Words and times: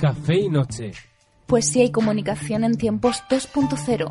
Café 0.00 0.34
y 0.34 0.48
noche. 0.48 0.92
Poesía 1.46 1.84
y 1.84 1.90
comunicación 1.90 2.64
en 2.64 2.76
tiempos 2.76 3.22
2.0. 3.30 4.10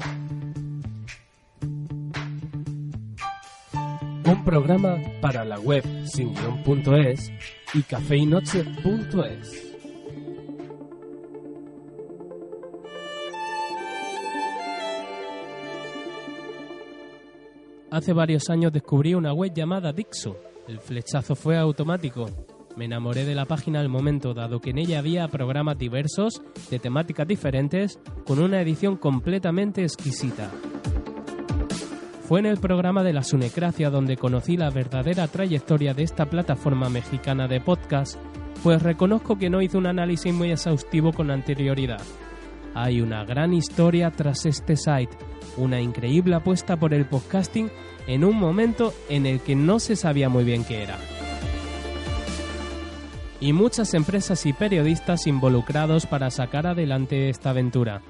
Un 4.26 4.44
programa 4.46 4.97
para 5.21 5.44
la 5.44 5.60
web 5.60 5.84
sin-guión.es 6.05 7.32
y 7.73 7.84
cafeinoche.es. 7.84 9.66
Hace 17.91 18.14
varios 18.14 18.50
años 18.50 18.73
descubrí 18.73 19.14
una 19.14 19.34
web 19.34 19.54
llamada 19.54 19.93
Dixo. 19.93 20.55
El 20.68 20.79
flechazo 20.79 21.36
fue 21.36 21.57
automático. 21.57 22.29
Me 22.76 22.85
enamoré 22.85 23.23
de 23.23 23.35
la 23.35 23.45
página 23.45 23.80
al 23.80 23.90
momento, 23.90 24.34
dado 24.34 24.59
que 24.59 24.71
en 24.71 24.80
ella 24.80 24.99
había 24.99 25.27
programas 25.27 25.77
diversos, 25.77 26.41
de 26.70 26.80
temáticas 26.80 27.27
diferentes, 27.27 27.99
con 28.26 28.40
una 28.40 28.62
edición 28.62 28.98
completamente 28.98 29.84
exquisita. 29.84 30.52
Fue 32.27 32.40
en 32.40 32.48
el 32.48 32.57
programa 32.57 33.04
de 33.04 33.13
la 33.13 33.21
Sunecracia 33.21 33.91
donde 33.91 34.17
conocí 34.17 34.57
la 34.57 34.71
verdadera 34.71 35.27
trayectoria 35.27 35.93
de 35.93 36.04
esta 36.04 36.26
plataforma 36.26 36.90
mexicana 36.90 37.48
de 37.48 37.62
podcast, 37.62 38.20
pues 38.63 38.82
reconozco 38.82 39.38
que 39.38 39.52
no 39.52 39.62
hice 39.62 39.77
un 39.77 39.85
análisis 39.85 40.34
muy 40.34 40.52
exhaustivo 40.52 41.13
con 41.13 41.29
anterioridad. 41.29 42.02
Hay 42.77 42.99
una 42.99 43.23
gran 43.23 43.53
historia 43.53 44.11
tras 44.11 44.45
este 44.45 44.75
site, 44.75 45.15
una 45.55 45.79
increíble 45.79 46.35
apuesta 46.35 46.75
por 46.75 46.93
el 46.93 47.05
podcasting 47.05 47.71
en 48.05 48.25
un 48.25 48.35
momento 48.35 48.93
en 49.07 49.25
el 49.25 49.39
que 49.39 49.55
no 49.55 49.79
se 49.79 49.95
sabía 49.95 50.27
muy 50.27 50.43
bien 50.43 50.65
qué 50.65 50.84
era. 50.84 50.98
Y 53.39 53.53
muchas 53.53 53.93
empresas 53.93 54.45
y 54.45 54.51
periodistas 54.51 55.26
involucrados 55.26 56.05
para 56.05 56.29
sacar 56.29 56.67
adelante 56.67 57.29
esta 57.29 57.51
aventura. 57.51 58.01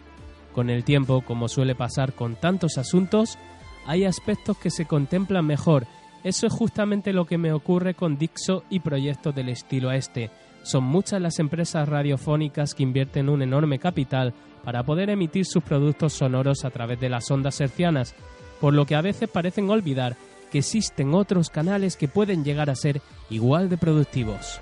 Con 0.52 0.72
el 0.72 0.83
tiempo, 0.83 1.22
como 1.22 1.47
suele 1.47 1.75
pasar 1.75 2.13
con 2.13 2.35
tantos 2.35 2.79
asuntos, 2.79 3.38
hay 3.85 4.05
aspectos 4.05 4.57
que 4.57 4.72
se 4.72 4.85
contemplan 4.85 5.45
mejor. 5.45 5.85
Eso 6.23 6.47
es 6.47 6.53
justamente 6.53 7.13
lo 7.13 7.25
que 7.25 7.38
me 7.38 7.53
ocurre 7.53 7.94
con 7.94 8.17
Dixo 8.17 8.63
y 8.72 8.79
proyectos 8.79 9.35
del 9.35 9.50
estilo 9.50 9.91
este. 9.91 10.31
Son 10.63 10.83
muchas 10.83 11.22
las 11.22 11.38
empresas 11.38 11.88
radiofónicas 11.88 12.73
que 12.73 12.81
invierten 12.81 13.29
un 13.29 13.44
enorme 13.44 13.77
capital 13.77 14.33
para 14.66 14.83
poder 14.83 15.11
emitir 15.11 15.45
sus 15.45 15.63
productos 15.63 16.13
sonoros 16.13 16.66
a 16.66 16.71
través 16.71 16.99
de 16.99 17.08
las 17.08 17.30
ondas 17.30 17.61
hercianas, 17.61 18.16
por 18.59 18.73
lo 18.73 18.85
que 18.85 18.95
a 18.95 19.02
veces 19.02 19.30
parecen 19.30 19.69
olvidar 19.69 20.17
que 20.52 20.57
existen 20.59 21.13
otros 21.13 21.49
canales 21.49 21.95
que 21.95 22.07
pueden 22.07 22.44
llegar 22.44 22.69
a 22.69 22.75
ser 22.75 23.02
igual 23.30 23.69
de 23.69 23.77
productivos. 23.77 24.59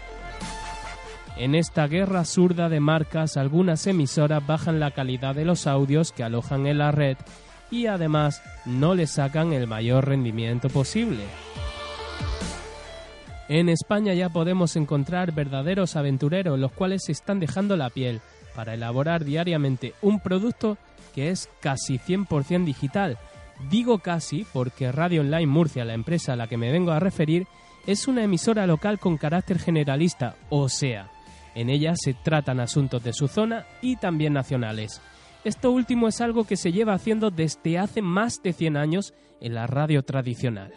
En 1.38 1.56
esta 1.56 1.88
guerra 1.88 2.20
absurda 2.20 2.70
de 2.70 2.80
marcas, 2.80 3.38
algunas 3.38 3.88
emisoras 3.88 4.46
bajan 4.46 4.80
la 4.80 4.92
calidad 4.92 5.34
de 5.34 5.46
los 5.46 5.66
audios 5.66 6.12
que 6.12 6.24
alojan 6.24 6.68
en 6.68 6.78
la 6.78 6.92
red 6.92 7.18
y 7.72 7.88
además 7.88 8.44
no 8.66 8.94
le 8.94 9.08
sacan 9.08 9.52
el 9.54 9.66
mayor 9.66 10.08
rendimiento 10.08 10.70
posible. 10.70 11.24
En 13.50 13.68
España 13.68 14.14
ya 14.14 14.30
podemos 14.30 14.76
encontrar 14.76 15.34
verdaderos 15.34 15.96
aventureros 15.96 16.60
los 16.60 16.72
cuales 16.72 17.04
se 17.06 17.12
están 17.12 17.40
dejando 17.40 17.76
la 17.76 17.90
piel 17.90 18.22
para 18.56 18.74
elaborar 18.74 19.26
diariamente 19.26 19.94
un 20.02 20.20
producto 20.20 20.78
que 21.14 21.30
es 21.30 21.50
casi 21.60 22.00
100% 22.00 22.66
digital. 22.66 23.18
Digo 23.70 24.00
casi 24.00 24.46
porque 24.52 24.92
Radio 24.92 25.22
Online 25.22 25.48
Murcia, 25.48 25.86
la 25.86 25.94
empresa 25.94 26.34
a 26.34 26.36
la 26.36 26.48
que 26.48 26.58
me 26.58 26.72
vengo 26.72 26.92
a 26.92 27.00
referir, 27.00 27.48
es 27.86 28.08
una 28.08 28.24
emisora 28.24 28.66
local 28.66 29.00
con 29.00 29.18
carácter 29.18 29.60
generalista, 29.60 30.36
o 30.50 30.70
sea, 30.70 31.12
en 31.56 31.70
ella 31.70 31.94
se 31.96 32.14
tratan 32.14 32.60
asuntos 32.60 33.04
de 33.04 33.14
su 33.14 33.28
zona 33.28 33.66
y 33.82 33.98
también 33.98 34.34
nacionales. 34.34 35.02
Esto 35.44 35.72
último 35.72 36.08
es 36.08 36.22
algo 36.22 36.46
que 36.46 36.56
se 36.56 36.72
lleva 36.72 36.94
haciendo 36.94 37.30
desde 37.30 37.78
hace 37.78 38.02
más 38.02 38.42
de 38.42 38.54
100 38.54 38.78
años 38.78 39.14
en 39.42 39.54
la 39.54 39.68
radio 39.68 40.04
tradicional. 40.04 40.72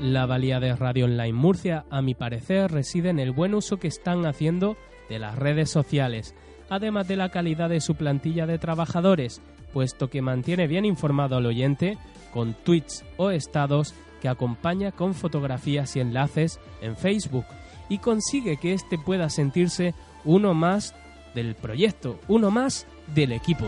La 0.00 0.24
valía 0.24 0.60
de 0.60 0.74
Radio 0.74 1.04
Online 1.04 1.34
Murcia, 1.34 1.84
a 1.90 2.00
mi 2.00 2.14
parecer, 2.14 2.72
reside 2.72 3.10
en 3.10 3.18
el 3.18 3.32
buen 3.32 3.54
uso 3.54 3.76
que 3.76 3.88
están 3.88 4.24
haciendo 4.24 4.78
de 5.10 5.18
las 5.18 5.36
redes 5.36 5.68
sociales, 5.68 6.34
además 6.70 7.06
de 7.06 7.16
la 7.16 7.28
calidad 7.28 7.68
de 7.68 7.82
su 7.82 7.96
plantilla 7.96 8.46
de 8.46 8.58
trabajadores, 8.58 9.42
puesto 9.74 10.08
que 10.08 10.22
mantiene 10.22 10.66
bien 10.66 10.86
informado 10.86 11.36
al 11.36 11.44
oyente 11.44 11.98
con 12.32 12.54
tweets 12.54 13.04
o 13.18 13.30
estados 13.30 13.94
que 14.22 14.30
acompaña 14.30 14.90
con 14.90 15.12
fotografías 15.12 15.94
y 15.96 16.00
enlaces 16.00 16.60
en 16.80 16.96
Facebook 16.96 17.44
y 17.90 17.98
consigue 17.98 18.56
que 18.56 18.72
éste 18.72 18.96
pueda 18.96 19.28
sentirse 19.28 19.92
uno 20.24 20.54
más 20.54 20.94
del 21.34 21.54
proyecto, 21.54 22.18
uno 22.26 22.50
más 22.50 22.86
del 23.14 23.32
equipo. 23.32 23.66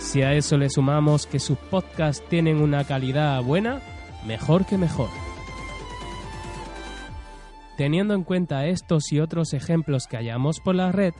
Si 0.00 0.22
a 0.22 0.32
eso 0.32 0.56
le 0.56 0.70
sumamos 0.70 1.26
que 1.26 1.38
sus 1.38 1.56
podcasts 1.56 2.26
tienen 2.28 2.60
una 2.60 2.84
calidad 2.84 3.40
buena, 3.42 3.80
mejor 4.26 4.64
que 4.64 4.78
mejor. 4.78 5.10
Teniendo 7.76 8.14
en 8.14 8.24
cuenta 8.24 8.66
estos 8.66 9.12
y 9.12 9.20
otros 9.20 9.52
ejemplos 9.52 10.06
que 10.08 10.16
hallamos 10.16 10.58
por 10.60 10.74
la 10.74 10.90
red, 10.90 11.12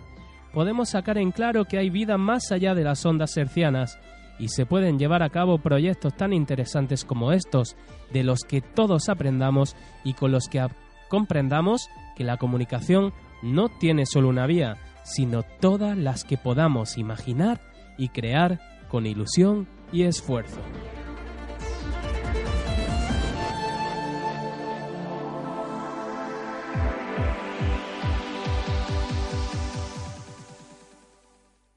podemos 0.53 0.89
sacar 0.89 1.19
en 1.19 1.31
claro 1.31 1.67
que 1.67 1.79
hay 1.79 1.91
vida 1.91 2.19
más 2.19 2.51
allá 2.51 2.75
de 2.75 2.83
las 2.83 3.05
ondas 3.07 3.37
hercianas 3.37 3.99
y 4.39 4.49
se 4.49 4.67
pueden 4.67 4.99
llevar 4.99 5.23
a 5.23 5.31
cabo 5.31 5.59
proyectos 5.59 6.17
tan 6.17 6.33
interesantes 6.33 7.05
como 7.05 7.33
estos, 7.33 7.77
de 8.13 8.25
los 8.25 8.41
que 8.41 8.63
todos 8.63 9.09
aprendamos 9.09 9.77
y 10.05 10.15
con 10.15 10.33
los 10.33 10.49
que 10.49 10.67
comprendamos 11.09 11.89
que 12.17 12.25
la 12.25 12.39
comunicación 12.39 13.13
no 13.43 13.69
tiene 13.69 14.07
solo 14.07 14.29
una 14.29 14.47
vía, 14.47 14.79
sino 15.05 15.43
todas 15.43 15.97
las 15.97 16.25
que 16.25 16.39
podamos 16.39 16.97
imaginar 16.99 17.61
y 17.99 18.09
crear 18.09 18.70
con 18.91 19.07
ilusión 19.07 19.69
y 19.93 20.03
esfuerzo. 20.03 20.61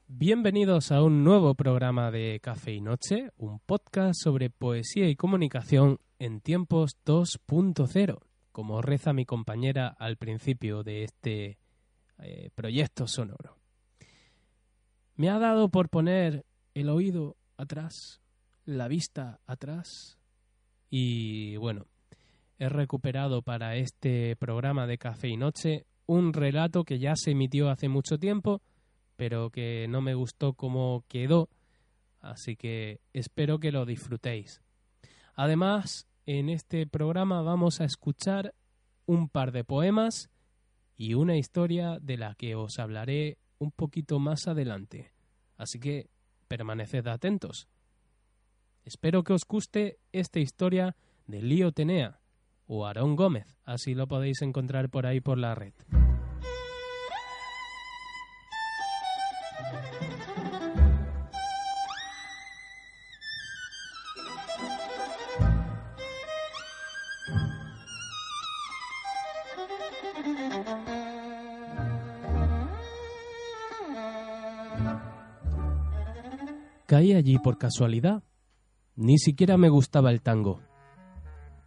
Bienvenidos 0.08 0.90
a 0.90 1.02
un 1.02 1.22
nuevo 1.22 1.54
programa 1.54 2.10
de 2.10 2.40
Café 2.40 2.72
y 2.72 2.80
Noche, 2.80 3.30
un 3.36 3.60
podcast 3.60 4.14
sobre 4.22 4.50
poesía 4.50 5.08
y 5.08 5.16
comunicación 5.16 5.98
en 6.18 6.40
tiempos 6.40 6.96
2.0, 7.04 8.18
como 8.50 8.82
reza 8.82 9.12
mi 9.12 9.24
compañera 9.24 9.88
al 9.88 10.16
principio 10.16 10.82
de 10.82 11.04
este 11.04 11.58
eh, 12.18 12.50
proyecto 12.54 13.06
sonoro. 13.06 13.58
Me 15.14 15.28
ha 15.28 15.38
dado 15.38 15.68
por 15.68 15.90
poner 15.90 16.44
el 16.74 16.88
oído 16.88 17.36
atrás, 17.56 18.20
la 18.64 18.88
vista 18.88 19.40
atrás 19.46 20.18
y 20.90 21.56
bueno, 21.56 21.86
he 22.58 22.68
recuperado 22.68 23.42
para 23.42 23.76
este 23.76 24.36
programa 24.36 24.86
de 24.86 24.98
Café 24.98 25.28
y 25.28 25.36
Noche 25.36 25.86
un 26.06 26.32
relato 26.32 26.84
que 26.84 26.98
ya 26.98 27.16
se 27.16 27.30
emitió 27.30 27.70
hace 27.70 27.88
mucho 27.88 28.18
tiempo, 28.18 28.60
pero 29.16 29.50
que 29.50 29.86
no 29.88 30.00
me 30.00 30.14
gustó 30.14 30.52
cómo 30.52 31.04
quedó, 31.08 31.48
así 32.20 32.56
que 32.56 33.00
espero 33.12 33.58
que 33.58 33.72
lo 33.72 33.86
disfrutéis. 33.86 34.60
Además, 35.34 36.06
en 36.26 36.48
este 36.48 36.86
programa 36.86 37.42
vamos 37.42 37.80
a 37.80 37.84
escuchar 37.84 38.54
un 39.06 39.28
par 39.28 39.52
de 39.52 39.64
poemas 39.64 40.30
y 40.96 41.14
una 41.14 41.36
historia 41.36 41.98
de 42.00 42.16
la 42.16 42.34
que 42.34 42.54
os 42.54 42.78
hablaré 42.78 43.38
un 43.58 43.72
poquito 43.72 44.18
más 44.18 44.46
adelante. 44.46 45.12
Así 45.56 45.78
que 45.78 46.08
permaneced 46.56 47.08
atentos. 47.08 47.66
Espero 48.84 49.24
que 49.24 49.32
os 49.32 49.44
guste 49.44 49.98
esta 50.12 50.38
historia 50.38 50.94
de 51.26 51.42
Lío 51.42 51.72
Tenea 51.72 52.20
o 52.66 52.86
Aarón 52.86 53.16
Gómez, 53.16 53.58
así 53.64 53.94
lo 53.94 54.06
podéis 54.06 54.40
encontrar 54.42 54.88
por 54.88 55.04
ahí 55.04 55.20
por 55.20 55.36
la 55.36 55.56
red. 55.56 55.74
Caí 76.94 77.12
allí 77.12 77.40
por 77.40 77.58
casualidad. 77.58 78.22
Ni 78.94 79.18
siquiera 79.18 79.56
me 79.56 79.68
gustaba 79.68 80.12
el 80.12 80.22
tango. 80.22 80.60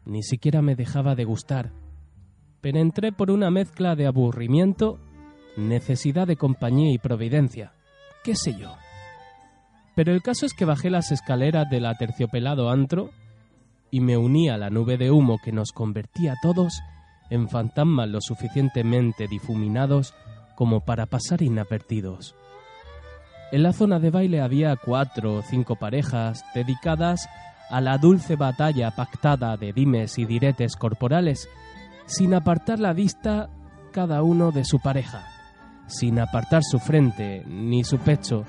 Ni 0.06 0.24
siquiera 0.24 0.62
me 0.62 0.78
dejaba 0.78 1.16
de 1.16 1.26
gustar. 1.26 1.74
Pero 2.62 2.80
entré 2.80 3.12
por 3.12 3.30
una 3.30 3.52
mezcla 3.52 3.98
de 3.98 4.08
aburrimiento, 4.08 5.00
necesidad 5.58 6.28
de 6.28 6.38
compañía 6.38 6.94
y 6.94 6.98
providencia. 6.98 7.74
¿Qué 8.24 8.38
sé 8.38 8.54
yo? 8.58 8.78
Pero 9.98 10.14
el 10.14 10.22
caso 10.22 10.46
es 10.46 10.54
que 10.54 10.64
bajé 10.64 10.90
las 10.90 11.12
escaleras 11.12 11.70
del 11.70 11.88
aterciopelado 11.88 12.70
antro 12.70 13.10
y 13.92 14.00
me 14.00 14.16
uní 14.16 14.48
a 14.48 14.56
la 14.56 14.70
nube 14.70 14.96
de 14.96 15.12
humo 15.12 15.40
que 15.44 15.52
nos 15.52 15.74
convertía 15.74 16.32
a 16.32 16.42
todos 16.42 16.80
en 17.30 17.50
fantasmas 17.50 18.08
lo 18.08 18.22
suficientemente 18.22 19.28
difuminados 19.28 20.14
como 20.56 20.86
para 20.86 21.06
pasar 21.06 21.42
inadvertidos. 21.42 22.34
En 23.52 23.64
la 23.64 23.72
zona 23.72 24.00
de 24.00 24.10
baile 24.10 24.42
había 24.42 24.76
cuatro 24.76 25.36
o 25.36 25.42
cinco 25.42 25.78
parejas 25.78 26.44
dedicadas 26.54 27.30
a 27.70 27.80
la 27.80 27.98
dulce 27.98 28.36
batalla 28.36 28.92
pactada 28.92 29.56
de 29.56 29.72
dimes 29.72 30.18
y 30.18 30.26
diretes 30.26 30.76
corporales, 30.76 31.48
sin 32.06 32.34
apartar 32.34 32.80
la 32.80 32.94
vista 32.94 33.50
cada 33.92 34.22
uno 34.22 34.52
de 34.52 34.66
su 34.66 34.80
pareja, 34.80 35.26
sin 35.88 36.20
apartar 36.20 36.62
su 36.64 36.80
frente 36.80 37.44
ni 37.48 37.84
su 37.86 38.00
pecho, 38.00 38.44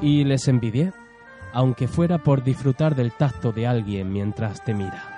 y 0.00 0.24
les 0.24 0.48
envidié, 0.48 0.92
aunque 1.52 1.86
fuera 1.86 2.18
por 2.18 2.42
disfrutar 2.42 2.96
del 2.96 3.12
tacto 3.12 3.52
de 3.52 3.68
alguien 3.68 4.12
mientras 4.12 4.64
te 4.64 4.74
mira. 4.74 5.11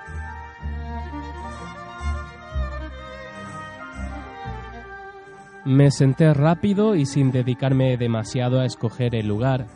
Me 5.64 5.90
senté 5.90 6.34
rápido 6.34 6.94
y 6.94 7.06
sin 7.06 7.32
dedicarme 7.32 7.96
demasiado 7.96 8.60
a 8.60 8.66
escoger 8.66 9.14
el 9.14 9.26
lugar. 9.28 9.66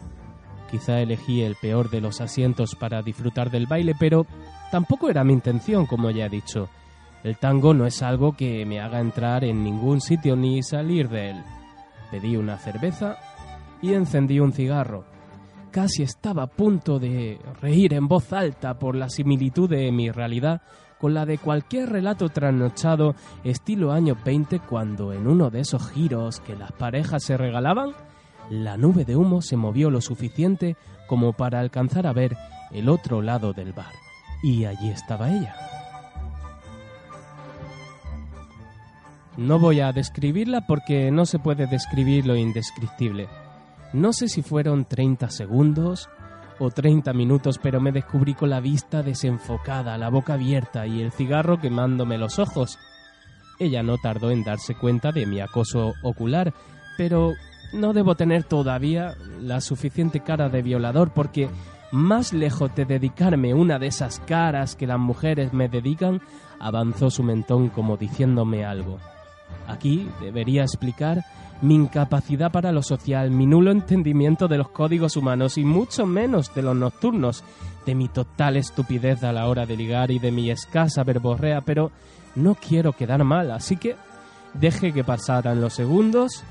Quizá 0.70 1.00
elegí 1.00 1.40
el 1.40 1.56
peor 1.56 1.88
de 1.88 2.02
los 2.02 2.20
asientos 2.20 2.74
para 2.74 3.00
disfrutar 3.00 3.50
del 3.50 3.66
baile, 3.66 3.94
pero 3.98 4.26
tampoco 4.70 5.08
era 5.08 5.24
mi 5.24 5.32
intención, 5.32 5.86
como 5.86 6.10
ya 6.10 6.26
he 6.26 6.28
dicho. 6.28 6.68
El 7.24 7.38
tango 7.38 7.72
no 7.72 7.86
es 7.86 8.02
algo 8.02 8.36
que 8.36 8.66
me 8.66 8.80
haga 8.80 9.00
entrar 9.00 9.44
en 9.44 9.64
ningún 9.64 10.02
sitio 10.02 10.36
ni 10.36 10.62
salir 10.62 11.08
de 11.08 11.30
él. 11.30 11.42
Pedí 12.10 12.36
una 12.36 12.58
cerveza 12.58 13.16
y 13.80 13.94
encendí 13.94 14.40
un 14.40 14.52
cigarro. 14.52 15.17
Casi 15.78 16.02
estaba 16.02 16.42
a 16.42 16.46
punto 16.48 16.98
de 16.98 17.38
reír 17.62 17.94
en 17.94 18.08
voz 18.08 18.32
alta 18.32 18.80
por 18.80 18.96
la 18.96 19.08
similitud 19.08 19.70
de 19.70 19.92
mi 19.92 20.10
realidad 20.10 20.60
con 20.98 21.14
la 21.14 21.24
de 21.24 21.38
cualquier 21.38 21.88
relato 21.88 22.30
trasnochado 22.30 23.14
estilo 23.44 23.92
año 23.92 24.16
20 24.24 24.58
cuando 24.58 25.12
en 25.12 25.28
uno 25.28 25.50
de 25.50 25.60
esos 25.60 25.88
giros 25.92 26.40
que 26.40 26.56
las 26.56 26.72
parejas 26.72 27.22
se 27.22 27.36
regalaban, 27.36 27.92
la 28.50 28.76
nube 28.76 29.04
de 29.04 29.14
humo 29.14 29.40
se 29.40 29.56
movió 29.56 29.88
lo 29.88 30.00
suficiente 30.00 30.76
como 31.06 31.32
para 31.32 31.60
alcanzar 31.60 32.08
a 32.08 32.12
ver 32.12 32.36
el 32.72 32.88
otro 32.88 33.22
lado 33.22 33.52
del 33.52 33.72
bar. 33.72 33.92
Y 34.42 34.64
allí 34.64 34.88
estaba 34.88 35.30
ella. 35.30 35.54
No 39.36 39.60
voy 39.60 39.78
a 39.78 39.92
describirla 39.92 40.66
porque 40.66 41.12
no 41.12 41.24
se 41.24 41.38
puede 41.38 41.68
describir 41.68 42.26
lo 42.26 42.34
indescriptible. 42.34 43.28
No 43.92 44.12
sé 44.12 44.28
si 44.28 44.42
fueron 44.42 44.84
30 44.84 45.30
segundos, 45.30 46.08
o 46.58 46.70
30 46.70 47.12
minutos, 47.12 47.58
pero 47.62 47.80
me 47.80 47.92
descubrí 47.92 48.34
con 48.34 48.50
la 48.50 48.60
vista 48.60 49.02
desenfocada, 49.02 49.98
la 49.98 50.10
boca 50.10 50.34
abierta 50.34 50.86
y 50.86 51.02
el 51.02 51.12
cigarro 51.12 51.60
quemándome 51.60 52.18
los 52.18 52.38
ojos. 52.38 52.78
Ella 53.58 53.82
no 53.82 53.96
tardó 53.98 54.30
en 54.30 54.44
darse 54.44 54.74
cuenta 54.74 55.12
de 55.12 55.26
mi 55.26 55.40
acoso 55.40 55.94
ocular, 56.02 56.52
pero 56.96 57.34
no 57.72 57.92
debo 57.92 58.14
tener 58.14 58.44
todavía 58.44 59.14
la 59.40 59.60
suficiente 59.60 60.20
cara 60.20 60.48
de 60.48 60.62
violador 60.62 61.12
porque 61.12 61.48
más 61.90 62.32
lejos 62.32 62.74
de 62.74 62.84
dedicarme 62.84 63.54
una 63.54 63.78
de 63.78 63.86
esas 63.86 64.20
caras 64.20 64.76
que 64.76 64.86
las 64.86 64.98
mujeres 64.98 65.52
me 65.52 65.68
dedican, 65.68 66.20
avanzó 66.60 67.10
su 67.10 67.22
mentón 67.22 67.68
como 67.68 67.96
diciéndome 67.96 68.64
algo. 68.64 68.98
Aquí 69.66 70.08
debería 70.20 70.62
explicar 70.62 71.24
mi 71.60 71.74
incapacidad 71.74 72.52
para 72.52 72.72
lo 72.72 72.82
social, 72.82 73.30
mi 73.30 73.46
nulo 73.46 73.70
entendimiento 73.70 74.46
de 74.48 74.58
los 74.58 74.68
códigos 74.70 75.16
humanos 75.16 75.58
y 75.58 75.64
mucho 75.64 76.06
menos 76.06 76.54
de 76.54 76.62
los 76.62 76.76
nocturnos, 76.76 77.42
de 77.84 77.94
mi 77.94 78.08
total 78.08 78.56
estupidez 78.56 79.24
a 79.24 79.32
la 79.32 79.46
hora 79.46 79.66
de 79.66 79.76
ligar 79.76 80.10
y 80.10 80.18
de 80.18 80.30
mi 80.30 80.50
escasa 80.50 81.02
verborrea, 81.02 81.62
pero 81.62 81.90
no 82.36 82.54
quiero 82.54 82.92
quedar 82.92 83.24
mal, 83.24 83.50
así 83.50 83.76
que 83.76 83.96
dejé 84.54 84.92
que 84.92 85.04
pasaran 85.04 85.60
los 85.60 85.74
segundos, 85.74 86.44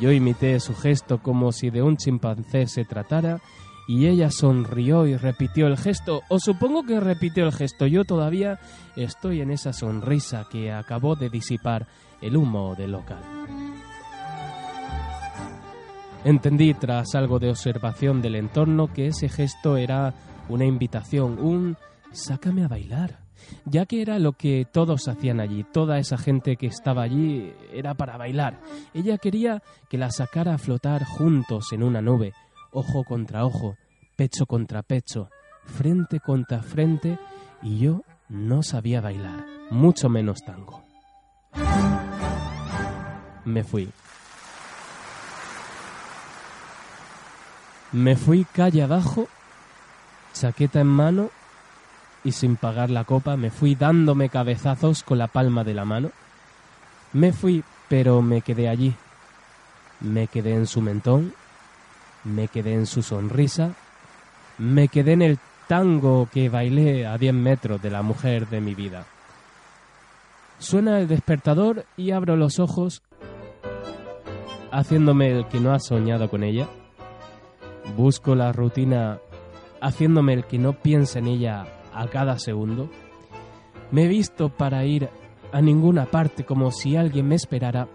yo 0.00 0.12
imité 0.12 0.58
su 0.60 0.74
gesto 0.74 1.18
como 1.18 1.52
si 1.52 1.70
de 1.70 1.82
un 1.82 1.96
chimpancé 1.96 2.66
se 2.66 2.84
tratara, 2.84 3.40
y 3.88 4.06
ella 4.06 4.30
sonrió 4.30 5.06
y 5.06 5.16
repitió 5.16 5.66
el 5.66 5.76
gesto, 5.76 6.22
o 6.28 6.38
supongo 6.38 6.84
que 6.84 7.00
repitió 7.00 7.44
el 7.44 7.52
gesto, 7.52 7.86
yo 7.86 8.04
todavía 8.04 8.58
estoy 8.96 9.40
en 9.40 9.50
esa 9.50 9.72
sonrisa 9.72 10.46
que 10.50 10.72
acabó 10.72 11.16
de 11.16 11.30
disipar 11.30 11.86
el 12.22 12.36
humo 12.36 12.74
del 12.74 12.92
local. 12.92 13.22
Entendí 16.24 16.72
tras 16.74 17.16
algo 17.16 17.40
de 17.40 17.50
observación 17.50 18.22
del 18.22 18.36
entorno 18.36 18.92
que 18.92 19.08
ese 19.08 19.28
gesto 19.28 19.76
era 19.76 20.14
una 20.48 20.64
invitación, 20.64 21.38
un 21.40 21.76
sácame 22.12 22.64
a 22.64 22.68
bailar, 22.68 23.18
ya 23.64 23.86
que 23.86 24.02
era 24.02 24.20
lo 24.20 24.34
que 24.34 24.64
todos 24.70 25.08
hacían 25.08 25.40
allí, 25.40 25.64
toda 25.64 25.98
esa 25.98 26.16
gente 26.16 26.56
que 26.56 26.66
estaba 26.66 27.02
allí 27.02 27.52
era 27.72 27.94
para 27.94 28.16
bailar. 28.16 28.60
Ella 28.94 29.18
quería 29.18 29.62
que 29.88 29.98
la 29.98 30.10
sacara 30.10 30.54
a 30.54 30.58
flotar 30.58 31.04
juntos 31.04 31.72
en 31.72 31.82
una 31.82 32.00
nube, 32.00 32.34
ojo 32.70 33.02
contra 33.02 33.44
ojo, 33.44 33.76
pecho 34.16 34.46
contra 34.46 34.84
pecho, 34.84 35.28
frente 35.64 36.20
contra 36.20 36.62
frente, 36.62 37.18
y 37.62 37.78
yo 37.78 38.02
no 38.28 38.62
sabía 38.62 39.00
bailar, 39.00 39.44
mucho 39.70 40.08
menos 40.08 40.44
tango. 40.44 40.91
Me 43.44 43.64
fui. 43.64 43.90
Me 47.92 48.16
fui 48.16 48.44
calle 48.44 48.82
abajo, 48.82 49.28
chaqueta 50.32 50.80
en 50.80 50.86
mano 50.86 51.30
y 52.24 52.32
sin 52.32 52.56
pagar 52.56 52.88
la 52.88 53.04
copa 53.04 53.36
me 53.36 53.50
fui 53.50 53.74
dándome 53.74 54.28
cabezazos 54.28 55.02
con 55.02 55.18
la 55.18 55.26
palma 55.26 55.64
de 55.64 55.74
la 55.74 55.84
mano. 55.84 56.10
Me 57.12 57.32
fui, 57.32 57.64
pero 57.88 58.22
me 58.22 58.40
quedé 58.40 58.68
allí. 58.68 58.94
Me 60.00 60.26
quedé 60.26 60.54
en 60.54 60.66
su 60.66 60.80
mentón, 60.80 61.34
me 62.24 62.48
quedé 62.48 62.74
en 62.74 62.86
su 62.86 63.02
sonrisa, 63.02 63.72
me 64.58 64.88
quedé 64.88 65.12
en 65.12 65.22
el 65.22 65.38
tango 65.68 66.28
que 66.32 66.48
bailé 66.48 67.06
a 67.06 67.18
diez 67.18 67.34
metros 67.34 67.82
de 67.82 67.90
la 67.90 68.02
mujer 68.02 68.48
de 68.48 68.60
mi 68.60 68.74
vida. 68.74 69.04
Suena 70.62 71.00
el 71.00 71.08
despertador 71.08 71.86
y 71.96 72.12
abro 72.12 72.36
los 72.36 72.60
ojos 72.60 73.02
haciéndome 74.70 75.28
el 75.32 75.48
que 75.48 75.58
no 75.58 75.72
ha 75.72 75.80
soñado 75.80 76.30
con 76.30 76.44
ella. 76.44 76.68
Busco 77.96 78.36
la 78.36 78.52
rutina 78.52 79.18
haciéndome 79.80 80.34
el 80.34 80.44
que 80.44 80.58
no 80.58 80.74
piensa 80.74 81.18
en 81.18 81.26
ella 81.26 81.66
a 81.92 82.06
cada 82.06 82.38
segundo. 82.38 82.88
Me 83.90 84.04
he 84.04 84.08
visto 84.08 84.50
para 84.50 84.84
ir 84.84 85.08
a 85.50 85.60
ninguna 85.60 86.06
parte 86.06 86.44
como 86.44 86.70
si 86.70 86.94
alguien 86.94 87.26
me 87.26 87.34
esperara, 87.34 87.88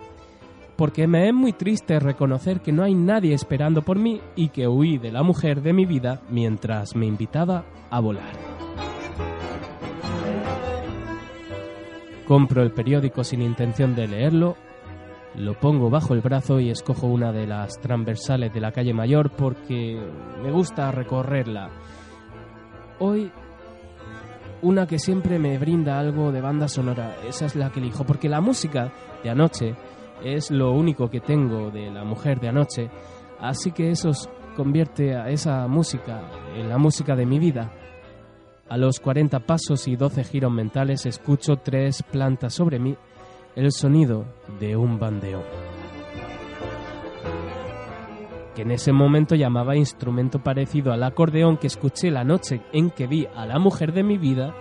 porque 0.75 1.07
me 1.07 1.25
es 1.25 1.33
muy 1.33 1.53
triste 1.53 2.01
reconocer 2.01 2.59
que 2.59 2.73
no 2.73 2.83
hay 2.83 2.95
nadie 2.95 3.33
esperando 3.33 3.81
por 3.81 3.97
mí 3.97 4.19
y 4.35 4.49
que 4.49 4.67
huí 4.67 4.97
de 4.97 5.13
la 5.13 5.23
mujer 5.23 5.61
de 5.61 5.71
mi 5.71 5.85
vida 5.85 6.21
mientras 6.29 6.97
me 6.97 7.05
invitaba 7.05 7.63
a 7.89 8.01
volar. 8.01 8.46
Compro 12.27 12.61
el 12.61 12.71
periódico 12.71 13.23
sin 13.23 13.41
intención 13.41 13.95
de 13.95 14.07
leerlo 14.07 14.57
lo 15.37 15.53
pongo 15.53 15.91
bajo 15.91 16.15
el 16.15 16.21
brazo 16.21 16.59
y 16.59 16.71
escojo 16.71 17.05
una 17.05 17.31
de 17.31 17.45
las 17.45 17.79
transversales 17.79 18.51
de 18.53 18.59
la 18.59 18.71
calle 18.71 18.93
mayor 18.93 19.29
porque 19.29 19.99
me 20.41 20.51
gusta 20.51 20.91
recorrerla. 20.91 21.69
Hoy 22.99 23.31
una 24.63 24.87
que 24.87 24.97
siempre 24.97 25.37
me 25.37 25.59
brinda 25.59 25.99
algo 25.99 26.31
de 26.31 26.41
banda 26.41 26.67
sonora, 26.67 27.17
esa 27.27 27.45
es 27.45 27.55
la 27.55 27.71
que 27.71 27.79
elijo, 27.79 28.03
porque 28.03 28.27
la 28.27 28.41
música 28.41 28.91
de 29.23 29.29
anoche 29.29 29.75
es 30.23 30.49
lo 30.49 30.71
único 30.71 31.07
que 31.07 31.19
tengo 31.19 31.69
de 31.69 31.91
la 31.91 32.03
mujer 32.03 32.39
de 32.39 32.49
anoche, 32.49 32.89
así 33.39 33.71
que 33.71 33.91
eso 33.91 34.09
convierte 34.55 35.15
a 35.15 35.29
esa 35.29 35.67
música 35.67 36.27
en 36.55 36.67
la 36.67 36.79
música 36.79 37.15
de 37.15 37.27
mi 37.27 37.37
vida. 37.37 37.71
A 38.69 38.77
los 38.77 38.99
40 38.99 39.39
pasos 39.39 39.87
y 39.87 39.95
12 39.95 40.25
giros 40.25 40.51
mentales 40.51 41.05
escucho 41.05 41.55
tres 41.55 42.03
plantas 42.03 42.53
sobre 42.53 42.79
mí 42.79 42.97
el 43.55 43.71
sonido 43.71 44.25
de 44.59 44.75
un 44.75 44.99
bandeón, 44.99 45.41
que 48.53 48.63
en 48.63 48.71
ese 48.71 48.91
momento 48.91 49.35
llamaba 49.35 49.77
instrumento 49.77 50.43
parecido 50.43 50.91
al 50.91 51.03
acordeón 51.03 51.57
que 51.57 51.67
escuché 51.67 52.11
la 52.11 52.23
noche 52.23 52.61
en 52.73 52.91
que 52.91 53.07
vi 53.07 53.25
a 53.35 53.45
la 53.45 53.57
mujer 53.57 53.93
de 53.93 54.03
mi 54.03 54.17
vida, 54.17 54.53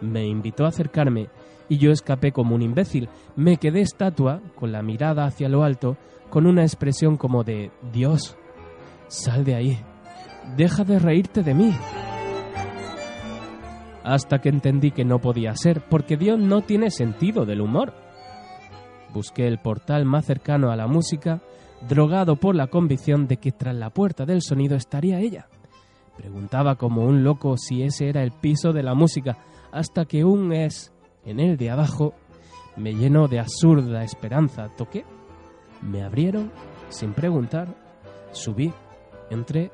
me 0.00 0.26
invitó 0.26 0.66
a 0.66 0.68
acercarme 0.68 1.30
y 1.68 1.78
yo 1.78 1.90
escapé 1.90 2.32
como 2.32 2.54
un 2.54 2.62
imbécil. 2.62 3.08
Me 3.34 3.56
quedé 3.56 3.80
estatua, 3.80 4.40
con 4.54 4.72
la 4.72 4.82
mirada 4.82 5.24
hacia 5.24 5.48
lo 5.48 5.64
alto, 5.64 5.96
con 6.30 6.46
una 6.46 6.62
expresión 6.62 7.16
como 7.16 7.44
de 7.44 7.70
Dios, 7.92 8.36
sal 9.08 9.44
de 9.44 9.54
ahí, 9.54 9.78
deja 10.56 10.84
de 10.84 10.98
reírte 10.98 11.42
de 11.42 11.54
mí. 11.54 11.74
Hasta 14.04 14.40
que 14.40 14.50
entendí 14.50 14.90
que 14.90 15.04
no 15.04 15.18
podía 15.18 15.56
ser, 15.56 15.80
porque 15.88 16.16
Dios 16.16 16.38
no 16.38 16.60
tiene 16.62 16.90
sentido 16.90 17.46
del 17.46 17.62
humor. 17.62 17.94
Busqué 19.12 19.46
el 19.46 19.58
portal 19.58 20.04
más 20.04 20.26
cercano 20.26 20.70
a 20.70 20.76
la 20.76 20.86
música, 20.86 21.40
drogado 21.88 22.36
por 22.36 22.54
la 22.54 22.66
convicción 22.66 23.26
de 23.26 23.38
que 23.38 23.50
tras 23.50 23.74
la 23.74 23.90
puerta 23.90 24.26
del 24.26 24.42
sonido 24.42 24.76
estaría 24.76 25.20
ella. 25.20 25.48
Preguntaba 26.16 26.76
como 26.76 27.04
un 27.04 27.24
loco 27.24 27.56
si 27.56 27.82
ese 27.82 28.08
era 28.08 28.22
el 28.22 28.32
piso 28.32 28.72
de 28.72 28.82
la 28.82 28.94
música, 28.94 29.38
hasta 29.72 30.04
que 30.04 30.24
un 30.24 30.52
es, 30.52 30.92
en 31.24 31.40
el 31.40 31.56
de 31.56 31.70
abajo, 31.70 32.14
me 32.76 32.94
llenó 32.94 33.26
de 33.28 33.40
absurda 33.40 34.04
esperanza. 34.04 34.68
Toqué, 34.76 35.04
me 35.82 36.02
abrieron, 36.02 36.52
sin 36.88 37.12
preguntar, 37.12 37.68
subí, 38.32 38.72
entré 39.30 39.70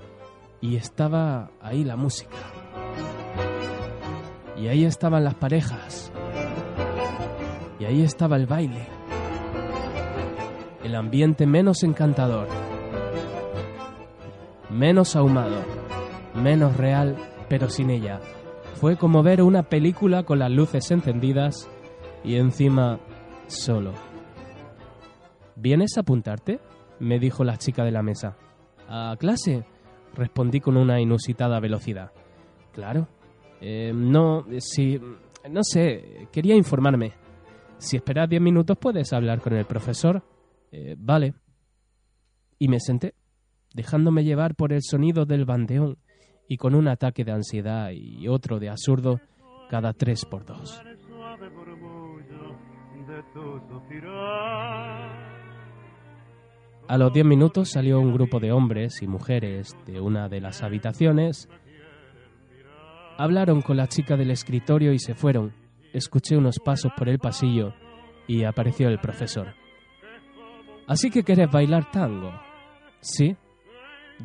y 0.61 0.77
estaba 0.77 1.51
ahí 1.61 1.85
la 1.85 1.97
música. 1.97 2.37
Y 4.61 4.69
ahí 4.69 4.85
estaban 4.85 5.25
las 5.25 5.35
parejas. 5.35 6.13
Y 7.79 7.87
ahí 7.87 8.03
estaba 8.03 8.37
el 8.37 8.47
baile. 8.47 8.87
El 10.85 10.95
ambiente 10.95 11.47
menos 11.47 11.83
encantador. 11.83 12.47
Menos 14.69 15.17
ahumado. 15.17 15.63
Menos 16.35 16.77
real, 16.77 17.17
pero 17.49 17.71
sin 17.71 17.89
ella. 17.89 18.21
Fue 18.75 18.97
como 18.97 19.23
ver 19.23 19.43
una 19.43 19.63
película 19.63 20.25
con 20.25 20.39
las 20.39 20.51
luces 20.51 20.91
encendidas 20.91 21.69
y 22.23 22.37
encima 22.37 23.01
solo. 23.47 23.93
¿Vienes 25.57 25.97
a 25.97 26.01
apuntarte? 26.01 26.61
me 26.99 27.19
dijo 27.19 27.45
la 27.45 27.57
chica 27.57 27.83
de 27.83 27.93
la 27.93 28.03
mesa. 28.03 28.37
¿A 28.89 29.17
clase? 29.19 29.65
respondí 30.15 30.61
con 30.61 30.77
una 30.77 31.01
inusitada 31.01 31.61
velocidad. 31.61 32.13
Claro. 32.73 33.09
Eh, 33.61 33.93
no, 33.95 34.47
si... 34.59 35.01
No 35.51 35.61
sé, 35.63 36.29
quería 36.33 36.55
informarme. 36.55 37.13
Si 37.79 37.97
esperas 37.97 38.29
diez 38.29 38.43
minutos 38.43 38.77
puedes 38.79 39.13
hablar 39.13 39.41
con 39.41 39.55
el 39.55 39.65
profesor. 39.65 40.23
Eh, 40.71 40.97
vale. 40.99 41.35
Y 42.59 42.69
me 42.69 42.79
senté, 42.79 43.15
dejándome 43.75 44.23
llevar 44.23 44.55
por 44.55 44.73
el 44.73 44.83
sonido 44.83 45.25
del 45.25 45.47
bandeón 45.47 45.97
y 46.47 46.57
con 46.59 46.75
un 46.75 46.89
ataque 46.89 47.25
de 47.25 47.33
ansiedad 47.33 47.91
y 47.91 48.29
otro 48.29 48.59
de 48.59 48.69
absurdo 48.69 49.21
cada 49.71 49.93
tres 49.95 50.25
por 50.27 50.45
dos. 50.45 50.83
A 56.89 56.99
los 56.99 57.13
diez 57.13 57.25
minutos 57.25 57.71
salió 57.71 58.01
un 58.01 58.13
grupo 58.13 58.41
de 58.41 58.51
hombres 58.51 59.01
y 59.01 59.07
mujeres 59.07 59.77
de 59.87 60.01
una 60.01 60.29
de 60.29 60.41
las 60.41 60.63
habitaciones. 60.63 61.49
Hablaron 63.21 63.61
con 63.61 63.77
la 63.77 63.87
chica 63.87 64.17
del 64.17 64.31
escritorio 64.31 64.95
y 64.95 64.99
se 64.99 65.15
fueron. 65.15 65.53
Escuché 65.93 66.39
unos 66.39 66.59
pasos 66.59 66.91
por 66.97 67.07
el 67.11 67.19
pasillo 67.19 67.75
y 68.27 68.45
apareció 68.45 68.89
el 68.89 68.99
profesor. 68.99 69.55
¿Así 70.87 71.11
que 71.11 71.23
quieres 71.23 71.51
bailar 71.51 71.91
tango? 71.91 72.33
Sí. 73.01 73.37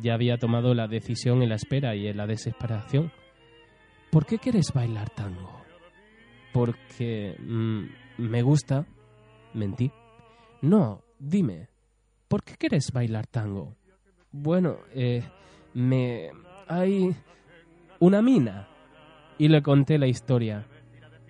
Ya 0.00 0.14
había 0.14 0.38
tomado 0.38 0.72
la 0.72 0.88
decisión 0.88 1.42
en 1.42 1.50
la 1.50 1.56
espera 1.56 1.94
y 1.94 2.06
en 2.06 2.16
la 2.16 2.26
desesperación. 2.26 3.12
¿Por 4.10 4.24
qué 4.24 4.38
quieres 4.38 4.72
bailar 4.72 5.10
tango? 5.10 5.62
Porque 6.54 7.36
mm, 7.38 7.82
me 8.16 8.40
gusta. 8.40 8.86
Mentí. 9.52 9.92
No, 10.62 11.02
dime, 11.18 11.68
¿por 12.28 12.42
qué 12.42 12.54
quieres 12.56 12.90
bailar 12.92 13.26
tango? 13.26 13.76
Bueno, 14.32 14.78
eh, 14.94 15.22
me... 15.74 16.30
hay 16.66 17.14
una 18.00 18.22
mina. 18.22 18.70
Y 19.38 19.48
le 19.48 19.62
conté 19.62 19.98
la 19.98 20.06
historia. 20.06 20.66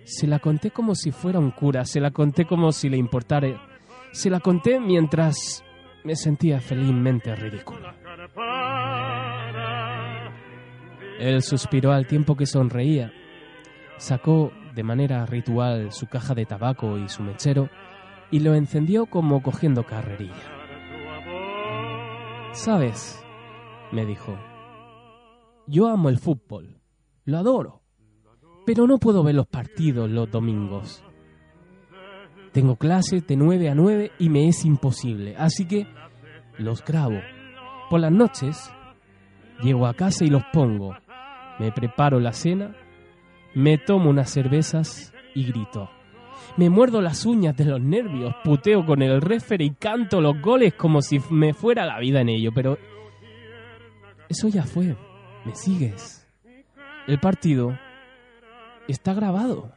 Se 0.03 0.27
la 0.27 0.39
conté 0.39 0.71
como 0.71 0.95
si 0.95 1.11
fuera 1.11 1.39
un 1.39 1.51
cura, 1.51 1.83
se 1.85 1.99
la 1.99 2.11
conté 2.11 2.45
como 2.45 2.71
si 2.71 2.89
le 2.89 2.97
importara. 2.97 3.61
Se 4.11 4.29
la 4.29 4.39
conté 4.39 4.79
mientras 4.79 5.63
me 6.03 6.15
sentía 6.15 6.61
felizmente 6.61 7.35
ridículo. 7.35 7.93
Él 11.19 11.41
suspiró 11.41 11.91
al 11.91 12.07
tiempo 12.07 12.37
que 12.37 12.45
sonreía. 12.45 13.11
Sacó 13.97 14.51
de 14.75 14.83
manera 14.83 15.25
ritual 15.25 15.91
su 15.91 16.07
caja 16.07 16.35
de 16.35 16.45
tabaco 16.45 16.97
y 16.97 17.09
su 17.09 17.23
mechero 17.23 17.69
y 18.29 18.39
lo 18.39 18.53
encendió 18.53 19.07
como 19.07 19.41
cogiendo 19.41 19.85
carrerilla. 19.85 20.33
Sabes, 22.53 23.23
me 23.91 24.05
dijo, 24.05 24.37
yo 25.65 25.87
amo 25.87 26.09
el 26.09 26.17
fútbol, 26.17 26.79
lo 27.25 27.37
adoro, 27.37 27.81
pero 28.67 28.85
no 28.85 28.97
puedo 28.97 29.23
ver 29.23 29.33
los 29.33 29.47
partidos 29.47 30.09
los 30.09 30.29
domingos. 30.29 31.01
Tengo 32.51 32.75
clases 32.75 33.25
de 33.25 33.37
9 33.37 33.69
a 33.69 33.75
9 33.75 34.11
y 34.19 34.27
me 34.27 34.49
es 34.49 34.65
imposible, 34.65 35.37
así 35.37 35.65
que 35.65 35.87
los 36.57 36.83
grabo. 36.83 37.17
Por 37.89 38.01
las 38.01 38.11
noches 38.11 38.69
llego 39.63 39.87
a 39.87 39.93
casa 39.93 40.25
y 40.25 40.29
los 40.29 40.43
pongo. 40.51 40.97
Me 41.59 41.71
preparo 41.71 42.19
la 42.19 42.33
cena, 42.33 42.75
me 43.55 43.77
tomo 43.77 44.09
unas 44.09 44.31
cervezas 44.31 45.13
y 45.33 45.45
grito. 45.45 45.89
Me 46.57 46.69
muerdo 46.69 46.99
las 47.01 47.25
uñas 47.25 47.55
de 47.55 47.63
los 47.63 47.79
nervios, 47.79 48.35
puteo 48.43 48.85
con 48.85 49.01
el 49.01 49.21
refer 49.21 49.61
y 49.61 49.75
canto 49.75 50.19
los 50.19 50.41
goles 50.41 50.73
como 50.73 51.01
si 51.01 51.21
me 51.29 51.53
fuera 51.53 51.85
la 51.85 51.99
vida 51.99 52.19
en 52.19 52.27
ello, 52.27 52.51
pero 52.53 52.77
eso 54.27 54.49
ya 54.49 54.63
fue. 54.63 54.97
¿Me 55.45 55.55
sigues? 55.55 56.27
El 57.07 57.17
partido 57.21 57.86
está 58.91 59.13
grabado. 59.13 59.71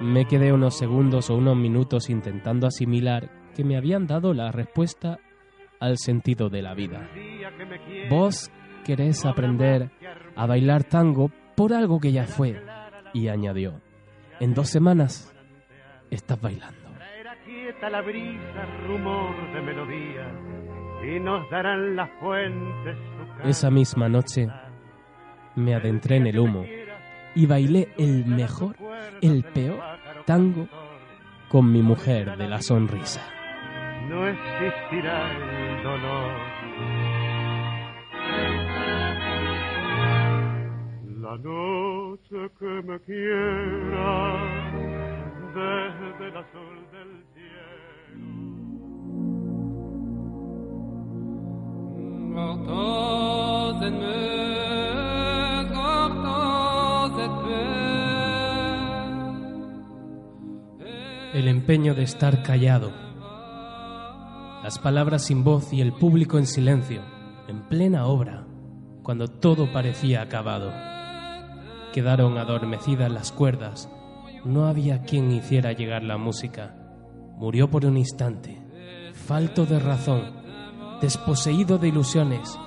Me 0.00 0.26
quedé 0.26 0.52
unos 0.52 0.76
segundos 0.76 1.30
o 1.30 1.36
unos 1.36 1.56
minutos 1.56 2.10
intentando 2.10 2.66
asimilar 2.66 3.30
que 3.54 3.64
me 3.64 3.76
habían 3.76 4.06
dado 4.06 4.34
la 4.34 4.52
respuesta 4.52 5.18
al 5.80 5.96
sentido 5.98 6.48
de 6.48 6.62
la 6.62 6.74
vida. 6.74 7.08
Vos 8.10 8.50
querés 8.84 9.24
aprender 9.24 9.90
a 10.36 10.46
bailar 10.46 10.84
tango 10.84 11.30
por 11.56 11.72
algo 11.72 11.98
que 11.98 12.12
ya 12.12 12.24
fue. 12.24 12.62
Y 13.14 13.28
añadió, 13.28 13.80
en 14.40 14.54
dos 14.54 14.68
semanas 14.68 15.34
estás 16.10 16.40
bailando. 16.40 16.90
la 17.90 18.02
brisa, 18.02 18.66
rumor 18.86 19.52
de 19.52 19.62
melodía, 19.62 20.30
y 21.02 21.20
nos 21.20 21.48
darán 21.50 21.96
las 21.96 22.10
fuentes. 22.20 23.15
Esa 23.46 23.70
misma 23.70 24.08
noche 24.08 24.48
me 25.54 25.74
adentré 25.74 26.16
en 26.16 26.26
el 26.26 26.38
humo 26.38 26.64
y 27.34 27.46
bailé 27.46 27.88
el 27.96 28.26
mejor, 28.26 28.76
el 29.22 29.44
peor 29.44 29.80
tango 30.24 30.68
con 31.48 31.70
mi 31.70 31.82
mujer 31.82 32.36
de 32.36 32.48
la 32.48 32.60
sonrisa. 32.60 33.22
No 34.08 34.26
existirá 34.26 35.32
el 35.32 35.82
dolor 35.82 36.56
la 41.26 41.36
noche 41.38 42.50
que 42.58 42.82
me 42.82 43.00
quiera 43.00 44.36
desde 45.54 46.28
el 46.28 46.36
azul 46.36 46.76
del 46.92 47.05
El 61.32 61.48
empeño 61.48 61.94
de 61.94 62.02
estar 62.02 62.42
callado, 62.42 62.92
las 64.66 64.78
palabras 64.78 65.26
sin 65.26 65.44
voz 65.44 65.72
y 65.72 65.80
el 65.80 65.92
público 65.92 66.38
en 66.38 66.46
silencio, 66.46 67.02
en 67.46 67.68
plena 67.68 68.06
obra, 68.06 68.46
cuando 69.04 69.28
todo 69.28 69.72
parecía 69.72 70.22
acabado. 70.22 70.72
Quedaron 71.92 72.36
adormecidas 72.36 73.08
las 73.12 73.30
cuerdas. 73.30 73.88
No 74.44 74.66
había 74.66 75.02
quien 75.02 75.30
hiciera 75.30 75.72
llegar 75.72 76.02
la 76.02 76.16
música. 76.16 76.74
Murió 77.36 77.70
por 77.70 77.86
un 77.86 77.96
instante, 77.96 78.60
falto 79.12 79.66
de 79.66 79.78
razón, 79.78 80.22
desposeído 81.00 81.78
de 81.78 81.86
ilusiones, 81.86 82.58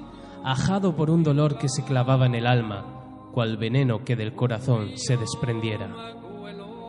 ajado 0.43 0.96
por 0.96 1.10
un 1.10 1.24
dolor 1.24 1.58
que 1.58 1.69
se 1.69 1.84
clavaba 1.84 2.25
en 2.25 2.36
el 2.36 2.48
alma, 2.48 2.86
cual 3.34 3.58
veneno 3.58 4.03
que 4.03 4.15
del 4.15 4.34
corazón 4.34 4.91
se 4.96 5.17
desprendiera. 5.17 5.89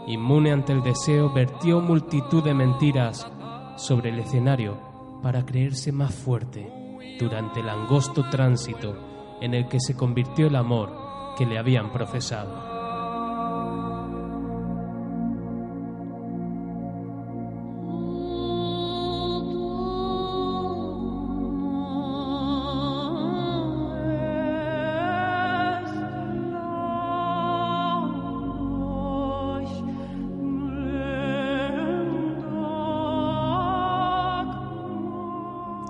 Inmune 0.06 0.52
ante 0.52 0.72
el 0.72 0.82
deseo, 0.82 1.32
vertió 1.32 1.80
multitud 1.80 2.42
de 2.42 2.54
mentiras 2.54 3.26
sobre 3.76 4.10
el 4.10 4.18
escenario 4.18 4.78
para 5.22 5.44
creerse 5.44 5.92
más 5.92 6.14
fuerte 6.14 6.72
durante 7.18 7.60
el 7.60 7.68
angosto 7.68 8.28
tránsito 8.30 8.96
en 9.40 9.54
el 9.54 9.68
que 9.68 9.80
se 9.80 9.94
convirtió 9.94 10.46
el 10.46 10.56
amor 10.56 10.90
que 11.36 11.46
le 11.46 11.58
habían 11.58 11.92
profesado. 11.92 12.69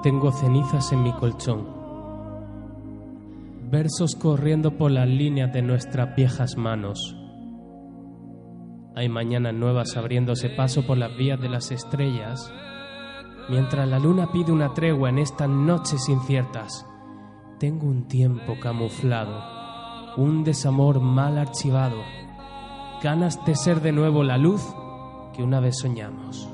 Tengo 0.03 0.33
cenizas 0.33 0.93
en 0.93 1.03
mi 1.03 1.13
colchón. 1.13 1.67
Versos 3.71 4.17
corriendo 4.17 4.79
por 4.79 4.91
las 4.91 5.07
líneas 5.07 5.53
de 5.53 5.61
nuestras 5.61 6.17
viejas 6.17 6.57
manos. 6.57 7.15
Hay 8.97 9.11
mañanas 9.11 9.53
nuevas 9.53 9.99
abriéndose 9.99 10.49
paso 10.49 10.87
por 10.87 10.97
las 10.97 11.15
vías 11.19 11.39
de 11.39 11.51
las 11.51 11.71
estrellas, 11.71 12.51
mientras 13.51 13.87
la 13.87 13.99
luna 13.99 14.33
pide 14.33 14.53
una 14.53 14.73
tregua 14.73 15.11
en 15.11 15.19
estas 15.19 15.51
noches 15.51 16.09
inciertas. 16.09 16.87
Tengo 17.59 17.87
un 17.87 18.09
tiempo 18.09 18.55
camuflado, 18.59 20.17
un 20.17 20.45
desamor 20.45 20.99
mal 21.01 21.37
archivado, 21.37 21.99
ganas 23.03 23.45
de 23.45 23.55
ser 23.55 23.83
de 23.83 23.93
nuevo 23.93 24.25
la 24.25 24.39
luz 24.39 24.63
que 25.35 25.43
una 25.43 25.61
vez 25.61 25.79
soñamos. 25.79 26.50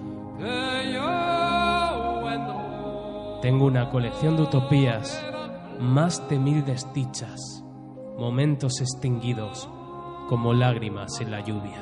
Tengo 3.46 3.66
una 3.66 3.90
colección 3.90 4.34
de 4.34 4.42
utopías, 4.42 5.24
más 5.78 6.28
de 6.28 6.36
mil 6.36 6.64
desdichas, 6.64 7.62
momentos 8.18 8.80
extinguidos 8.80 9.68
como 10.28 10.52
lágrimas 10.52 11.20
en 11.20 11.30
la 11.30 11.44
lluvia. 11.44 11.80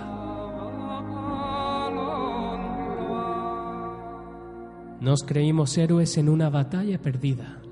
Nos 5.01 5.23
creímos 5.23 5.79
héroes 5.79 6.19
en 6.19 6.29
una 6.29 6.51
batalla 6.51 7.01
perdida. 7.01 7.63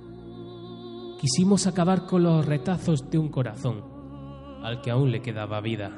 Quisimos 1.20 1.66
acabar 1.66 2.06
con 2.06 2.22
los 2.22 2.46
retazos 2.46 3.10
de 3.10 3.18
un 3.18 3.28
corazón 3.28 3.84
al 4.62 4.80
que 4.80 4.90
aún 4.90 5.10
le 5.12 5.20
quedaba 5.20 5.60
vida. 5.60 5.90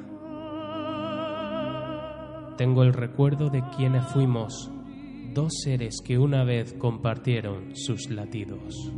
Tengo 2.57 2.83
el 2.83 2.93
recuerdo 2.93 3.51
de 3.51 3.63
quienes 3.77 4.05
fuimos 4.07 4.74
dos 5.35 5.53
seres 5.65 5.97
que 6.03 6.17
una 6.17 6.45
vez 6.45 6.73
compartieron 6.75 7.75
sus 7.75 8.09
latidos. 8.09 8.91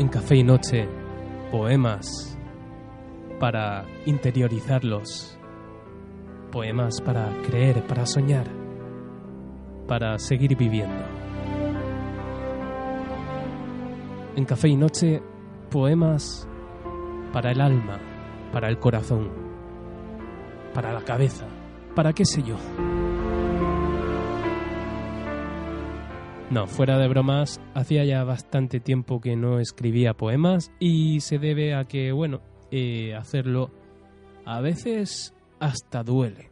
En 0.00 0.08
Café 0.08 0.36
y 0.36 0.42
Noche 0.42 0.88
poemas 1.52 2.38
para 3.38 3.84
interiorizarlos, 4.06 5.38
poemas 6.50 7.02
para 7.02 7.30
creer, 7.42 7.86
para 7.86 8.06
soñar, 8.06 8.46
para 9.86 10.18
seguir 10.18 10.56
viviendo. 10.56 11.04
En 14.36 14.44
Café 14.46 14.68
y 14.68 14.76
Noche 14.76 15.22
poemas 15.70 16.48
para 17.34 17.50
el 17.50 17.60
alma, 17.60 17.98
para 18.54 18.70
el 18.70 18.78
corazón, 18.78 19.28
para 20.72 20.94
la 20.94 21.02
cabeza, 21.02 21.46
para 21.94 22.14
qué 22.14 22.24
sé 22.24 22.42
yo. 22.42 22.56
No, 26.50 26.66
fuera 26.66 26.98
de 26.98 27.06
bromas, 27.06 27.60
hacía 27.74 28.04
ya 28.04 28.24
bastante 28.24 28.80
tiempo 28.80 29.20
que 29.20 29.36
no 29.36 29.60
escribía 29.60 30.14
poemas 30.14 30.72
y 30.80 31.20
se 31.20 31.38
debe 31.38 31.76
a 31.76 31.84
que, 31.84 32.10
bueno, 32.10 32.40
eh, 32.72 33.14
hacerlo 33.14 33.70
a 34.44 34.60
veces 34.60 35.32
hasta 35.60 36.02
duele. 36.02 36.50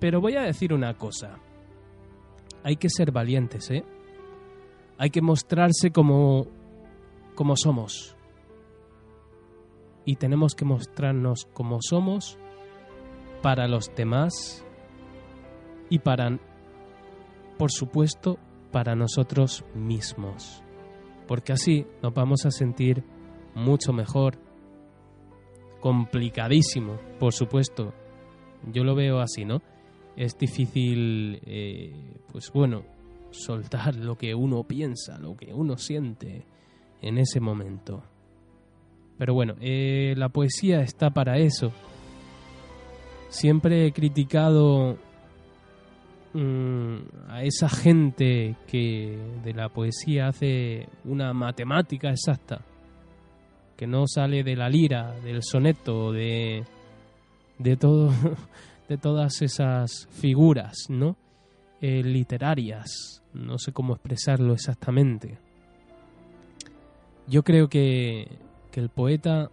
Pero 0.00 0.20
voy 0.20 0.34
a 0.34 0.42
decir 0.42 0.72
una 0.72 0.94
cosa. 0.94 1.38
Hay 2.64 2.74
que 2.74 2.88
ser 2.90 3.12
valientes, 3.12 3.70
¿eh? 3.70 3.84
Hay 4.98 5.10
que 5.10 5.22
mostrarse 5.22 5.92
como, 5.92 6.48
como 7.36 7.54
somos. 7.54 8.16
Y 10.04 10.16
tenemos 10.16 10.56
que 10.56 10.64
mostrarnos 10.64 11.46
como 11.52 11.78
somos 11.80 12.36
para 13.42 13.68
los 13.68 13.94
demás 13.94 14.64
y 15.88 16.00
para, 16.00 16.36
por 17.58 17.70
supuesto, 17.70 18.40
para 18.70 18.94
nosotros 18.94 19.64
mismos, 19.74 20.62
porque 21.26 21.52
así 21.52 21.86
nos 22.02 22.14
vamos 22.14 22.46
a 22.46 22.50
sentir 22.50 23.04
mucho 23.54 23.92
mejor. 23.92 24.38
Complicadísimo, 25.80 26.98
por 27.18 27.32
supuesto. 27.32 27.94
Yo 28.70 28.84
lo 28.84 28.94
veo 28.94 29.20
así, 29.20 29.44
¿no? 29.44 29.62
Es 30.16 30.36
difícil, 30.36 31.40
eh, 31.46 32.18
pues 32.30 32.50
bueno, 32.52 32.84
soltar 33.30 33.96
lo 33.96 34.16
que 34.16 34.34
uno 34.34 34.64
piensa, 34.64 35.18
lo 35.18 35.36
que 35.36 35.54
uno 35.54 35.76
siente 35.78 36.44
en 37.00 37.18
ese 37.18 37.40
momento. 37.40 38.02
Pero 39.18 39.34
bueno, 39.34 39.54
eh, 39.60 40.14
la 40.16 40.28
poesía 40.28 40.80
está 40.80 41.10
para 41.10 41.38
eso. 41.38 41.72
Siempre 43.28 43.86
he 43.86 43.92
criticado 43.92 44.98
a 46.32 47.42
esa 47.42 47.68
gente 47.68 48.56
que 48.68 49.18
de 49.42 49.52
la 49.52 49.68
poesía 49.68 50.28
hace 50.28 50.88
una 51.04 51.32
matemática 51.32 52.10
exacta, 52.10 52.60
que 53.76 53.86
no 53.86 54.06
sale 54.06 54.44
de 54.44 54.54
la 54.54 54.68
lira, 54.68 55.12
del 55.20 55.42
soneto, 55.42 56.12
de, 56.12 56.64
de, 57.58 57.76
todo, 57.76 58.12
de 58.88 58.96
todas 58.96 59.42
esas 59.42 60.08
figuras 60.12 60.86
¿no? 60.88 61.16
Eh, 61.80 62.02
literarias, 62.02 63.22
no 63.32 63.58
sé 63.58 63.72
cómo 63.72 63.94
expresarlo 63.94 64.52
exactamente. 64.52 65.38
Yo 67.26 67.42
creo 67.42 67.68
que, 67.68 68.28
que 68.70 68.80
el 68.80 68.88
poeta 68.90 69.50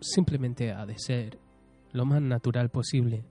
simplemente 0.00 0.72
ha 0.72 0.84
de 0.84 0.98
ser 0.98 1.38
lo 1.92 2.04
más 2.04 2.20
natural 2.20 2.68
posible 2.68 3.24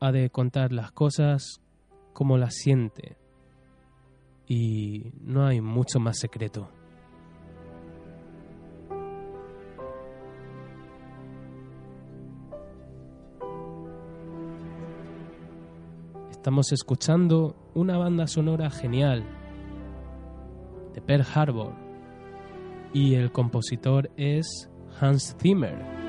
ha 0.00 0.12
de 0.12 0.30
contar 0.30 0.72
las 0.72 0.92
cosas 0.92 1.60
como 2.12 2.38
las 2.38 2.54
siente 2.54 3.16
y 4.46 5.12
no 5.20 5.46
hay 5.46 5.60
mucho 5.60 6.00
más 6.00 6.18
secreto. 6.18 6.70
Estamos 16.30 16.72
escuchando 16.72 17.54
una 17.74 17.98
banda 17.98 18.26
sonora 18.26 18.70
genial 18.70 19.24
de 20.94 21.02
Pearl 21.02 21.26
Harbor 21.34 21.74
y 22.94 23.14
el 23.14 23.30
compositor 23.30 24.10
es 24.16 24.70
Hans 24.98 25.36
Zimmer. 25.38 25.99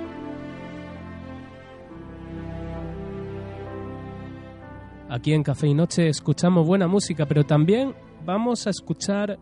Aquí 5.12 5.34
en 5.34 5.44
Café 5.44 5.68
y 5.68 5.74
Noche 5.74 6.08
escuchamos 6.08 6.66
buena 6.66 6.88
música, 6.88 7.26
pero 7.26 7.44
también 7.44 7.94
vamos 8.26 8.66
a 8.66 8.70
escuchar 8.70 9.38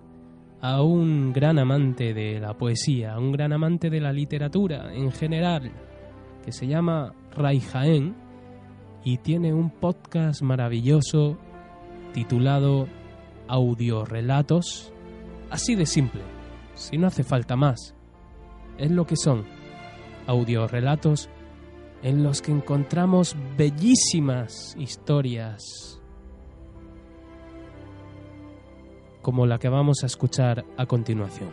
a 0.61 0.81
un 0.81 1.31
gran 1.31 1.59
amante 1.59 2.11
de 2.11 2.39
la 2.39 2.57
poesía, 2.57 3.19
un 3.19 3.31
gran 3.31 3.53
amante 3.53 3.91
de 3.91 4.01
la 4.01 4.11
literatura 4.11 4.91
en 4.91 5.11
general, 5.11 5.71
que 6.43 6.51
se 6.51 6.65
llama 6.65 7.13
Ray 7.35 7.59
Jaén 7.59 8.15
y 9.03 9.17
tiene 9.17 9.53
un 9.53 9.69
podcast 9.69 10.41
maravilloso 10.41 11.37
titulado 12.13 12.87
Audiorelatos, 13.47 14.91
así 15.51 15.75
de 15.75 15.85
simple, 15.85 16.23
si 16.73 16.97
no 16.97 17.05
hace 17.05 17.23
falta 17.23 17.55
más. 17.55 17.93
Es 18.79 18.89
lo 18.89 19.05
que 19.05 19.15
son, 19.15 19.45
audiorelatos 20.25 21.29
en 22.01 22.23
los 22.23 22.41
que 22.41 22.51
encontramos 22.51 23.35
bellísimas 23.57 24.75
historias 24.77 25.99
como 29.21 29.45
la 29.45 29.59
que 29.59 29.69
vamos 29.69 30.03
a 30.03 30.05
escuchar 30.05 30.65
a 30.77 30.85
continuación. 30.85 31.49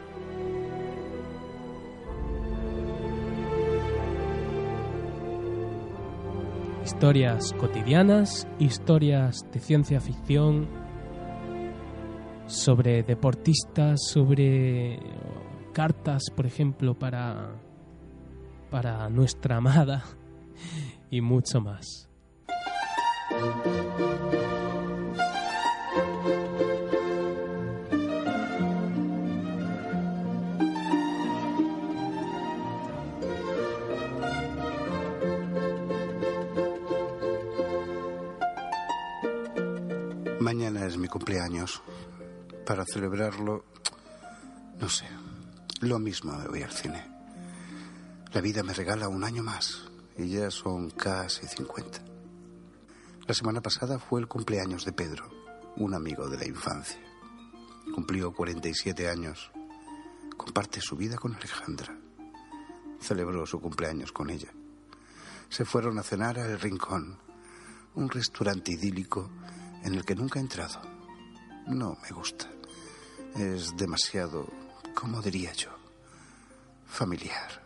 Historias 6.84 7.52
cotidianas, 7.54 8.46
historias 8.60 9.44
de 9.52 9.58
ciencia 9.58 10.00
ficción, 10.00 10.68
sobre 12.46 13.02
deportistas, 13.02 14.00
sobre 14.06 15.00
cartas, 15.72 16.22
por 16.34 16.46
ejemplo, 16.46 16.94
para, 16.94 17.56
para 18.70 19.10
nuestra 19.10 19.56
amada 19.56 20.04
y 21.10 21.20
mucho 21.20 21.60
más. 21.60 22.08
Mañana 40.40 40.86
es 40.86 40.96
mi 40.96 41.08
cumpleaños. 41.08 41.82
Para 42.64 42.84
celebrarlo, 42.84 43.64
no 44.78 44.88
sé, 44.88 45.06
lo 45.80 45.98
mismo 45.98 46.36
me 46.36 46.46
voy 46.46 46.62
al 46.62 46.70
cine. 46.70 47.04
La 48.32 48.40
vida 48.40 48.62
me 48.62 48.72
regala 48.72 49.08
un 49.08 49.24
año 49.24 49.42
más 49.42 49.88
y 50.18 50.28
ya 50.28 50.50
son 50.50 50.90
casi 50.90 51.46
50. 51.46 52.00
La 53.26 53.34
semana 53.34 53.60
pasada 53.60 53.98
fue 53.98 54.20
el 54.20 54.28
cumpleaños 54.28 54.84
de 54.84 54.92
Pedro, 54.92 55.28
un 55.76 55.94
amigo 55.94 56.28
de 56.28 56.38
la 56.38 56.46
infancia. 56.46 57.00
Cumplió 57.94 58.32
47 58.32 59.08
años. 59.08 59.50
Comparte 60.36 60.80
su 60.80 60.96
vida 60.96 61.16
con 61.16 61.34
Alejandra. 61.34 61.98
Celebró 63.00 63.46
su 63.46 63.60
cumpleaños 63.60 64.12
con 64.12 64.30
ella. 64.30 64.52
Se 65.48 65.64
fueron 65.64 65.98
a 65.98 66.02
cenar 66.02 66.38
a 66.38 66.46
El 66.46 66.60
Rincón, 66.60 67.18
un 67.94 68.08
restaurante 68.08 68.72
idílico 68.72 69.30
en 69.82 69.94
el 69.94 70.04
que 70.04 70.14
nunca 70.14 70.38
he 70.38 70.42
entrado. 70.42 70.80
No 71.66 71.96
me 72.02 72.10
gusta. 72.10 72.48
Es 73.34 73.76
demasiado, 73.76 74.46
¿cómo 74.94 75.20
diría 75.20 75.52
yo? 75.52 75.70
Familiar. 76.86 77.65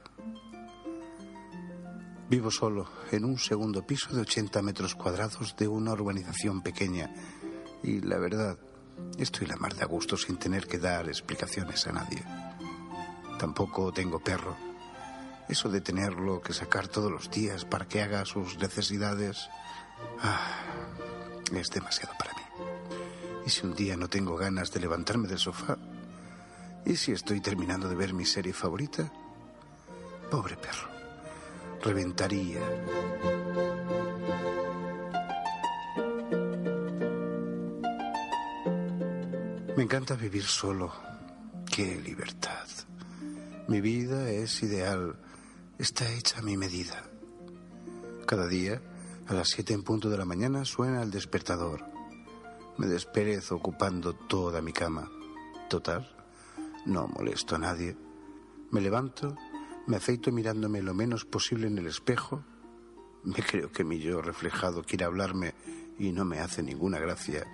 Vivo 2.30 2.52
solo 2.52 2.88
en 3.10 3.24
un 3.24 3.38
segundo 3.38 3.84
piso 3.84 4.14
de 4.14 4.20
80 4.20 4.62
metros 4.62 4.94
cuadrados 4.94 5.56
de 5.56 5.66
una 5.66 5.94
urbanización 5.94 6.62
pequeña 6.62 7.12
y 7.82 8.02
la 8.02 8.18
verdad, 8.18 8.56
estoy 9.18 9.48
la 9.48 9.56
mar 9.56 9.74
de 9.74 9.82
a 9.82 9.86
gusto 9.86 10.16
sin 10.16 10.36
tener 10.36 10.68
que 10.68 10.78
dar 10.78 11.08
explicaciones 11.08 11.88
a 11.88 11.92
nadie. 11.92 12.22
Tampoco 13.36 13.92
tengo 13.92 14.20
perro. 14.20 14.56
Eso 15.48 15.68
de 15.70 15.80
tenerlo 15.80 16.40
que 16.40 16.52
sacar 16.52 16.86
todos 16.86 17.10
los 17.10 17.32
días 17.32 17.64
para 17.64 17.88
que 17.88 18.00
haga 18.00 18.24
sus 18.24 18.58
necesidades 18.58 19.48
ah, 20.22 20.56
es 21.52 21.68
demasiado 21.70 22.14
para 22.16 22.32
mí. 22.34 22.42
¿Y 23.44 23.50
si 23.50 23.66
un 23.66 23.74
día 23.74 23.96
no 23.96 24.08
tengo 24.08 24.36
ganas 24.36 24.70
de 24.70 24.78
levantarme 24.78 25.26
del 25.26 25.40
sofá? 25.40 25.78
¿Y 26.86 26.94
si 26.94 27.10
estoy 27.10 27.40
terminando 27.40 27.88
de 27.88 27.96
ver 27.96 28.14
mi 28.14 28.24
serie 28.24 28.52
favorita? 28.52 29.10
Pobre 30.30 30.56
perro. 30.56 30.89
Reventaría. 31.82 32.60
Me 39.76 39.84
encanta 39.84 40.14
vivir 40.14 40.44
solo. 40.44 40.92
Qué 41.64 42.00
libertad. 42.02 42.66
Mi 43.66 43.80
vida 43.80 44.30
es 44.30 44.62
ideal. 44.62 45.16
Está 45.78 46.12
hecha 46.12 46.40
a 46.40 46.42
mi 46.42 46.58
medida. 46.58 47.02
Cada 48.26 48.46
día, 48.46 48.82
a 49.26 49.32
las 49.32 49.48
siete 49.48 49.72
en 49.72 49.82
punto 49.82 50.10
de 50.10 50.18
la 50.18 50.26
mañana, 50.26 50.66
suena 50.66 51.02
el 51.02 51.10
despertador. 51.10 51.82
Me 52.76 52.86
desperezo 52.88 53.56
ocupando 53.56 54.12
toda 54.14 54.60
mi 54.60 54.72
cama. 54.72 55.10
Total, 55.70 56.14
no 56.84 57.08
molesto 57.08 57.56
a 57.56 57.58
nadie. 57.58 57.96
Me 58.70 58.80
levanto, 58.80 59.36
me 59.90 59.96
afeito 59.96 60.30
mirándome 60.30 60.80
lo 60.82 60.94
menos 60.94 61.24
posible 61.24 61.66
en 61.66 61.76
el 61.76 61.88
espejo. 61.88 62.44
Me 63.24 63.42
creo 63.42 63.72
que 63.72 63.82
mi 63.82 63.98
yo 63.98 64.22
reflejado 64.22 64.84
quiere 64.84 65.04
hablarme 65.04 65.52
y 65.98 66.12
no 66.12 66.24
me 66.24 66.38
hace 66.38 66.62
ninguna 66.62 67.00
gracia, 67.00 67.44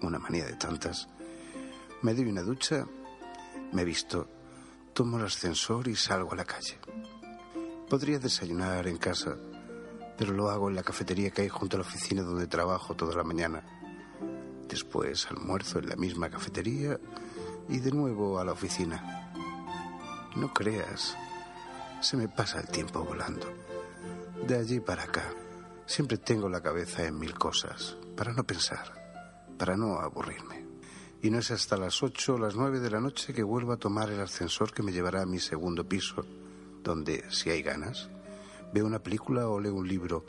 una 0.00 0.18
manía 0.18 0.46
de 0.46 0.54
tantas. 0.54 1.10
Me 2.00 2.14
doy 2.14 2.24
una 2.24 2.40
ducha, 2.40 2.86
me 3.72 3.84
visto, 3.84 4.26
tomo 4.94 5.18
el 5.18 5.26
ascensor 5.26 5.86
y 5.88 5.94
salgo 5.94 6.32
a 6.32 6.36
la 6.36 6.46
calle. 6.46 6.78
Podría 7.86 8.18
desayunar 8.18 8.88
en 8.88 8.96
casa, 8.96 9.36
pero 10.16 10.32
lo 10.32 10.48
hago 10.48 10.70
en 10.70 10.76
la 10.76 10.82
cafetería 10.82 11.32
que 11.32 11.42
hay 11.42 11.50
junto 11.50 11.76
a 11.76 11.80
la 11.80 11.86
oficina 11.86 12.22
donde 12.22 12.46
trabajo 12.46 12.94
toda 12.94 13.14
la 13.14 13.24
mañana. 13.24 13.62
Después 14.66 15.26
almuerzo 15.26 15.80
en 15.80 15.90
la 15.90 15.96
misma 15.96 16.30
cafetería 16.30 16.98
y 17.68 17.78
de 17.80 17.92
nuevo 17.92 18.38
a 18.38 18.44
la 18.46 18.52
oficina. 18.52 19.34
No 20.34 20.52
creas, 20.54 21.14
se 22.04 22.18
me 22.18 22.28
pasa 22.28 22.60
el 22.60 22.68
tiempo 22.68 23.02
volando. 23.02 23.46
De 24.46 24.56
allí 24.58 24.78
para 24.78 25.04
acá, 25.04 25.32
siempre 25.86 26.18
tengo 26.18 26.50
la 26.50 26.60
cabeza 26.60 27.02
en 27.06 27.18
mil 27.18 27.32
cosas, 27.32 27.96
para 28.14 28.34
no 28.34 28.44
pensar, 28.44 28.92
para 29.58 29.74
no 29.74 29.98
aburrirme. 29.98 30.66
Y 31.22 31.30
no 31.30 31.38
es 31.38 31.50
hasta 31.50 31.78
las 31.78 32.02
ocho 32.02 32.34
o 32.34 32.38
las 32.38 32.56
nueve 32.56 32.78
de 32.78 32.90
la 32.90 33.00
noche 33.00 33.32
que 33.32 33.42
vuelvo 33.42 33.72
a 33.72 33.78
tomar 33.78 34.10
el 34.10 34.20
ascensor 34.20 34.70
que 34.74 34.82
me 34.82 34.92
llevará 34.92 35.22
a 35.22 35.26
mi 35.26 35.38
segundo 35.38 35.88
piso, 35.88 36.26
donde, 36.82 37.24
si 37.30 37.48
hay 37.48 37.62
ganas, 37.62 38.10
veo 38.74 38.84
una 38.84 38.98
película 38.98 39.48
o 39.48 39.58
leo 39.58 39.74
un 39.74 39.88
libro, 39.88 40.26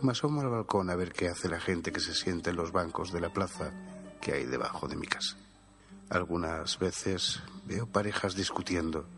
o 0.00 0.06
me 0.06 0.12
asomo 0.12 0.40
al 0.40 0.50
balcón 0.50 0.88
a 0.88 0.94
ver 0.94 1.12
qué 1.12 1.28
hace 1.28 1.48
la 1.48 1.58
gente 1.58 1.90
que 1.90 1.98
se 1.98 2.14
sienta 2.14 2.50
en 2.50 2.56
los 2.56 2.70
bancos 2.70 3.12
de 3.12 3.20
la 3.20 3.32
plaza 3.32 3.72
que 4.20 4.34
hay 4.34 4.44
debajo 4.44 4.86
de 4.86 4.94
mi 4.94 5.08
casa. 5.08 5.36
Algunas 6.10 6.78
veces 6.78 7.42
veo 7.66 7.88
parejas 7.88 8.36
discutiendo. 8.36 9.17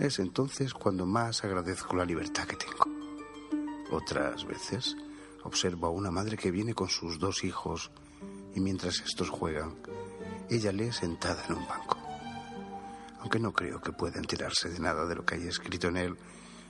Es 0.00 0.18
entonces 0.18 0.72
cuando 0.72 1.04
más 1.04 1.44
agradezco 1.44 1.94
la 1.94 2.06
libertad 2.06 2.46
que 2.46 2.56
tengo. 2.56 2.86
Otras 3.90 4.46
veces 4.46 4.96
observo 5.44 5.88
a 5.88 5.90
una 5.90 6.10
madre 6.10 6.38
que 6.38 6.50
viene 6.50 6.72
con 6.72 6.88
sus 6.88 7.18
dos 7.18 7.44
hijos 7.44 7.90
y 8.54 8.60
mientras 8.60 9.00
estos 9.00 9.28
juegan, 9.28 9.76
ella 10.48 10.72
lee 10.72 10.90
sentada 10.90 11.44
en 11.46 11.56
un 11.56 11.68
banco. 11.68 11.98
Aunque 13.20 13.38
no 13.38 13.52
creo 13.52 13.82
que 13.82 13.92
pueda 13.92 14.18
enterarse 14.18 14.70
de 14.70 14.80
nada 14.80 15.04
de 15.04 15.16
lo 15.16 15.26
que 15.26 15.34
hay 15.34 15.46
escrito 15.46 15.88
en 15.88 15.98
él, 15.98 16.16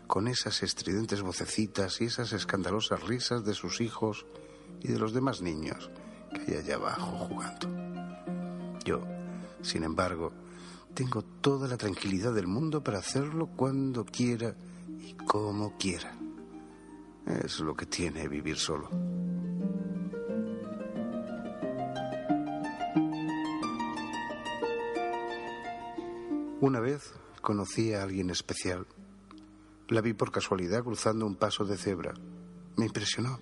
con 0.09 0.27
esas 0.27 0.65
estridentes 0.65 1.23
vocecitas 1.23 2.01
y 2.01 2.07
esas 2.07 2.33
escandalosas 2.33 3.05
risas 3.05 3.45
de 3.45 3.55
sus 3.55 3.81
hijos 3.81 4.27
y 4.81 4.89
de 4.89 4.99
los 4.99 5.13
demás 5.13 5.41
niños 5.41 5.89
que 6.35 6.53
hay 6.53 6.59
allá 6.59 6.75
abajo 6.75 7.13
jugando. 7.29 7.69
Yo 8.85 9.01
sin 9.63 9.85
embargo, 9.85 10.33
tengo 10.95 11.23
toda 11.23 11.69
la 11.69 11.77
tranquilidad 11.77 12.35
del 12.35 12.47
mundo 12.47 12.83
para 12.83 12.99
hacerlo 12.99 13.49
cuando 13.57 14.05
quiera 14.05 14.55
y 14.99 15.15
como 15.15 15.77
quiera. 15.77 16.15
Es 17.27 17.61
lo 17.61 17.75
que 17.75 17.87
tiene 17.87 18.29
vivir 18.29 18.57
solo. 18.57 18.89
Una 26.61 26.81
vez 26.81 27.13
conocí 27.41 27.95
a 27.95 28.03
alguien 28.03 28.31
especial. 28.31 28.87
La 29.89 30.01
vi 30.01 30.13
por 30.13 30.31
casualidad 30.31 30.85
cruzando 30.85 31.27
un 31.27 31.37
paso 31.37 31.65
de 31.65 31.77
cebra. 31.77 32.15
Me 32.77 32.87
impresionó. 32.87 33.41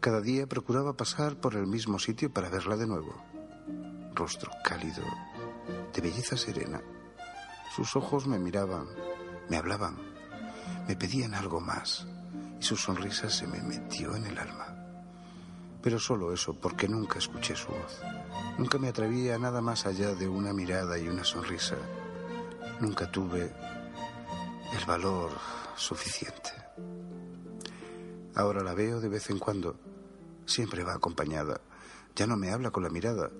Cada 0.00 0.20
día 0.20 0.46
procuraba 0.46 0.96
pasar 0.96 1.40
por 1.40 1.54
el 1.56 1.66
mismo 1.66 1.98
sitio 1.98 2.32
para 2.32 2.50
verla 2.50 2.76
de 2.76 2.86
nuevo 2.86 3.14
rostro 4.20 4.50
cálido, 4.62 5.02
de 5.92 6.00
belleza 6.00 6.36
serena. 6.36 6.80
Sus 7.74 7.96
ojos 7.96 8.26
me 8.26 8.38
miraban, 8.38 8.86
me 9.48 9.56
hablaban, 9.56 9.96
me 10.86 10.96
pedían 10.96 11.34
algo 11.34 11.60
más 11.60 12.06
y 12.60 12.62
su 12.62 12.76
sonrisa 12.76 13.30
se 13.30 13.46
me 13.46 13.60
metió 13.62 14.14
en 14.14 14.26
el 14.26 14.38
alma. 14.38 14.66
Pero 15.82 15.98
solo 15.98 16.32
eso, 16.32 16.54
porque 16.54 16.88
nunca 16.88 17.18
escuché 17.18 17.56
su 17.56 17.68
voz. 17.68 18.00
Nunca 18.58 18.78
me 18.78 18.88
atreví 18.88 19.30
a 19.30 19.38
nada 19.38 19.62
más 19.62 19.86
allá 19.86 20.14
de 20.14 20.28
una 20.28 20.52
mirada 20.52 20.98
y 20.98 21.08
una 21.08 21.24
sonrisa. 21.24 21.76
Nunca 22.80 23.10
tuve 23.10 23.50
el 24.78 24.84
valor 24.86 25.30
suficiente. 25.76 26.50
Ahora 28.34 28.62
la 28.62 28.74
veo 28.74 29.00
de 29.00 29.08
vez 29.08 29.30
en 29.30 29.38
cuando. 29.38 29.76
Siempre 30.44 30.84
va 30.84 30.94
acompañada. 30.94 31.60
Ya 32.14 32.26
no 32.26 32.36
me 32.36 32.50
habla 32.50 32.70
con 32.70 32.82
la 32.82 32.90
mirada, 32.90 33.30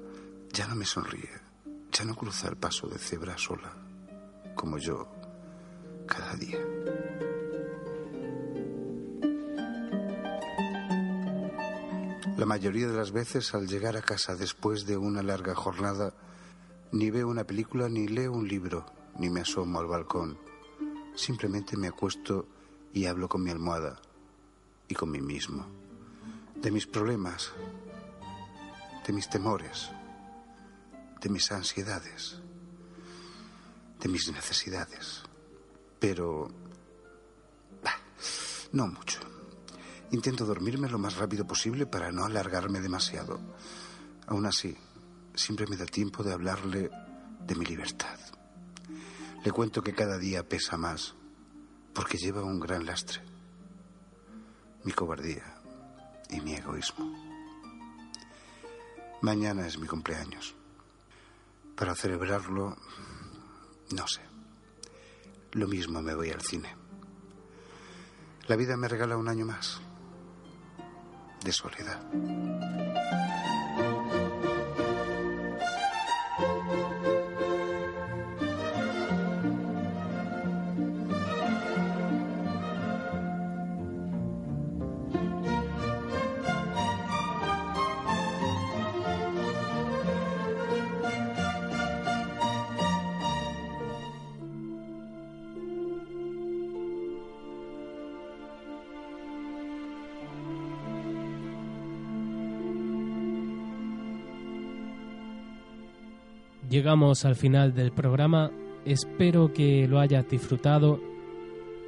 ya 0.52 0.66
no 0.66 0.74
me 0.74 0.86
sonríe, 0.86 1.28
ya 2.00 2.06
no 2.06 2.14
cruza 2.14 2.48
el 2.48 2.56
paso 2.56 2.88
de 2.88 2.98
cebra 2.98 3.36
sola, 3.36 3.74
como 4.54 4.78
yo 4.78 5.06
cada 6.06 6.34
día. 6.34 6.58
La 12.38 12.46
mayoría 12.46 12.88
de 12.88 12.96
las 12.96 13.12
veces 13.12 13.54
al 13.54 13.68
llegar 13.68 13.98
a 13.98 14.00
casa 14.00 14.34
después 14.34 14.86
de 14.86 14.96
una 14.96 15.22
larga 15.22 15.54
jornada, 15.54 16.14
ni 16.90 17.10
veo 17.10 17.28
una 17.28 17.44
película, 17.44 17.90
ni 17.90 18.08
leo 18.08 18.32
un 18.32 18.48
libro, 18.48 18.86
ni 19.18 19.28
me 19.28 19.42
asomo 19.42 19.78
al 19.78 19.86
balcón. 19.86 20.38
Simplemente 21.14 21.76
me 21.76 21.88
acuesto 21.88 22.48
y 22.94 23.04
hablo 23.04 23.28
con 23.28 23.42
mi 23.42 23.50
almohada 23.50 24.00
y 24.88 24.94
con 24.94 25.10
mí 25.10 25.20
mismo. 25.20 25.66
De 26.54 26.70
mis 26.70 26.86
problemas, 26.86 27.52
de 29.06 29.12
mis 29.12 29.28
temores, 29.28 29.90
de 31.20 31.28
mis 31.28 31.50
ansiedades, 31.52 32.38
de 34.00 34.08
mis 34.08 34.30
necesidades. 34.32 35.22
Pero... 35.98 36.48
no 38.72 38.86
mucho. 38.86 39.20
Intento 40.12 40.44
dormirme 40.44 40.88
lo 40.88 40.98
más 40.98 41.16
rápido 41.16 41.46
posible 41.46 41.86
para 41.86 42.10
no 42.10 42.24
alargarme 42.24 42.80
demasiado. 42.80 43.40
Aún 44.26 44.46
así, 44.46 44.76
siempre 45.34 45.66
me 45.66 45.76
da 45.76 45.86
tiempo 45.86 46.22
de 46.22 46.32
hablarle 46.32 46.90
de 47.46 47.54
mi 47.54 47.64
libertad. 47.64 48.18
Le 49.44 49.52
cuento 49.52 49.82
que 49.82 49.94
cada 49.94 50.18
día 50.18 50.48
pesa 50.48 50.76
más, 50.76 51.14
porque 51.94 52.18
lleva 52.18 52.42
un 52.42 52.60
gran 52.60 52.84
lastre. 52.86 53.20
Mi 54.84 54.92
cobardía 54.92 55.60
y 56.28 56.40
mi 56.40 56.54
egoísmo. 56.54 57.12
Mañana 59.22 59.66
es 59.66 59.78
mi 59.78 59.86
cumpleaños. 59.86 60.59
Para 61.80 61.94
celebrarlo, 61.94 62.76
no 63.96 64.06
sé. 64.06 64.20
Lo 65.52 65.66
mismo 65.66 66.02
me 66.02 66.14
voy 66.14 66.28
al 66.28 66.42
cine. 66.42 66.76
La 68.48 68.56
vida 68.56 68.76
me 68.76 68.86
regala 68.86 69.16
un 69.16 69.30
año 69.30 69.46
más 69.46 69.80
de 71.42 71.52
soledad. 71.52 72.02
Llegamos 106.80 107.26
al 107.26 107.36
final 107.36 107.74
del 107.74 107.92
programa, 107.92 108.50
espero 108.86 109.52
que 109.52 109.86
lo 109.86 110.00
hayas 110.00 110.26
disfrutado 110.30 110.98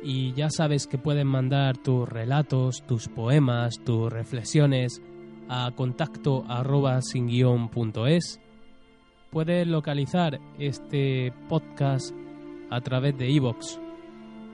y 0.02 0.34
ya 0.34 0.50
sabes 0.50 0.86
que 0.86 0.98
pueden 0.98 1.28
mandar 1.28 1.78
tus 1.78 2.06
relatos, 2.06 2.82
tus 2.86 3.08
poemas, 3.08 3.76
tus 3.86 4.12
reflexiones 4.12 5.00
a 5.48 5.70
contacto 5.74 6.44
arroba 6.46 7.00
sin 7.00 7.28
guion. 7.28 7.70
Puedes 7.70 8.38
localizar 9.66 10.38
este 10.58 11.32
podcast 11.48 12.14
a 12.68 12.82
través 12.82 13.16
de 13.16 13.30
iVoox, 13.30 13.78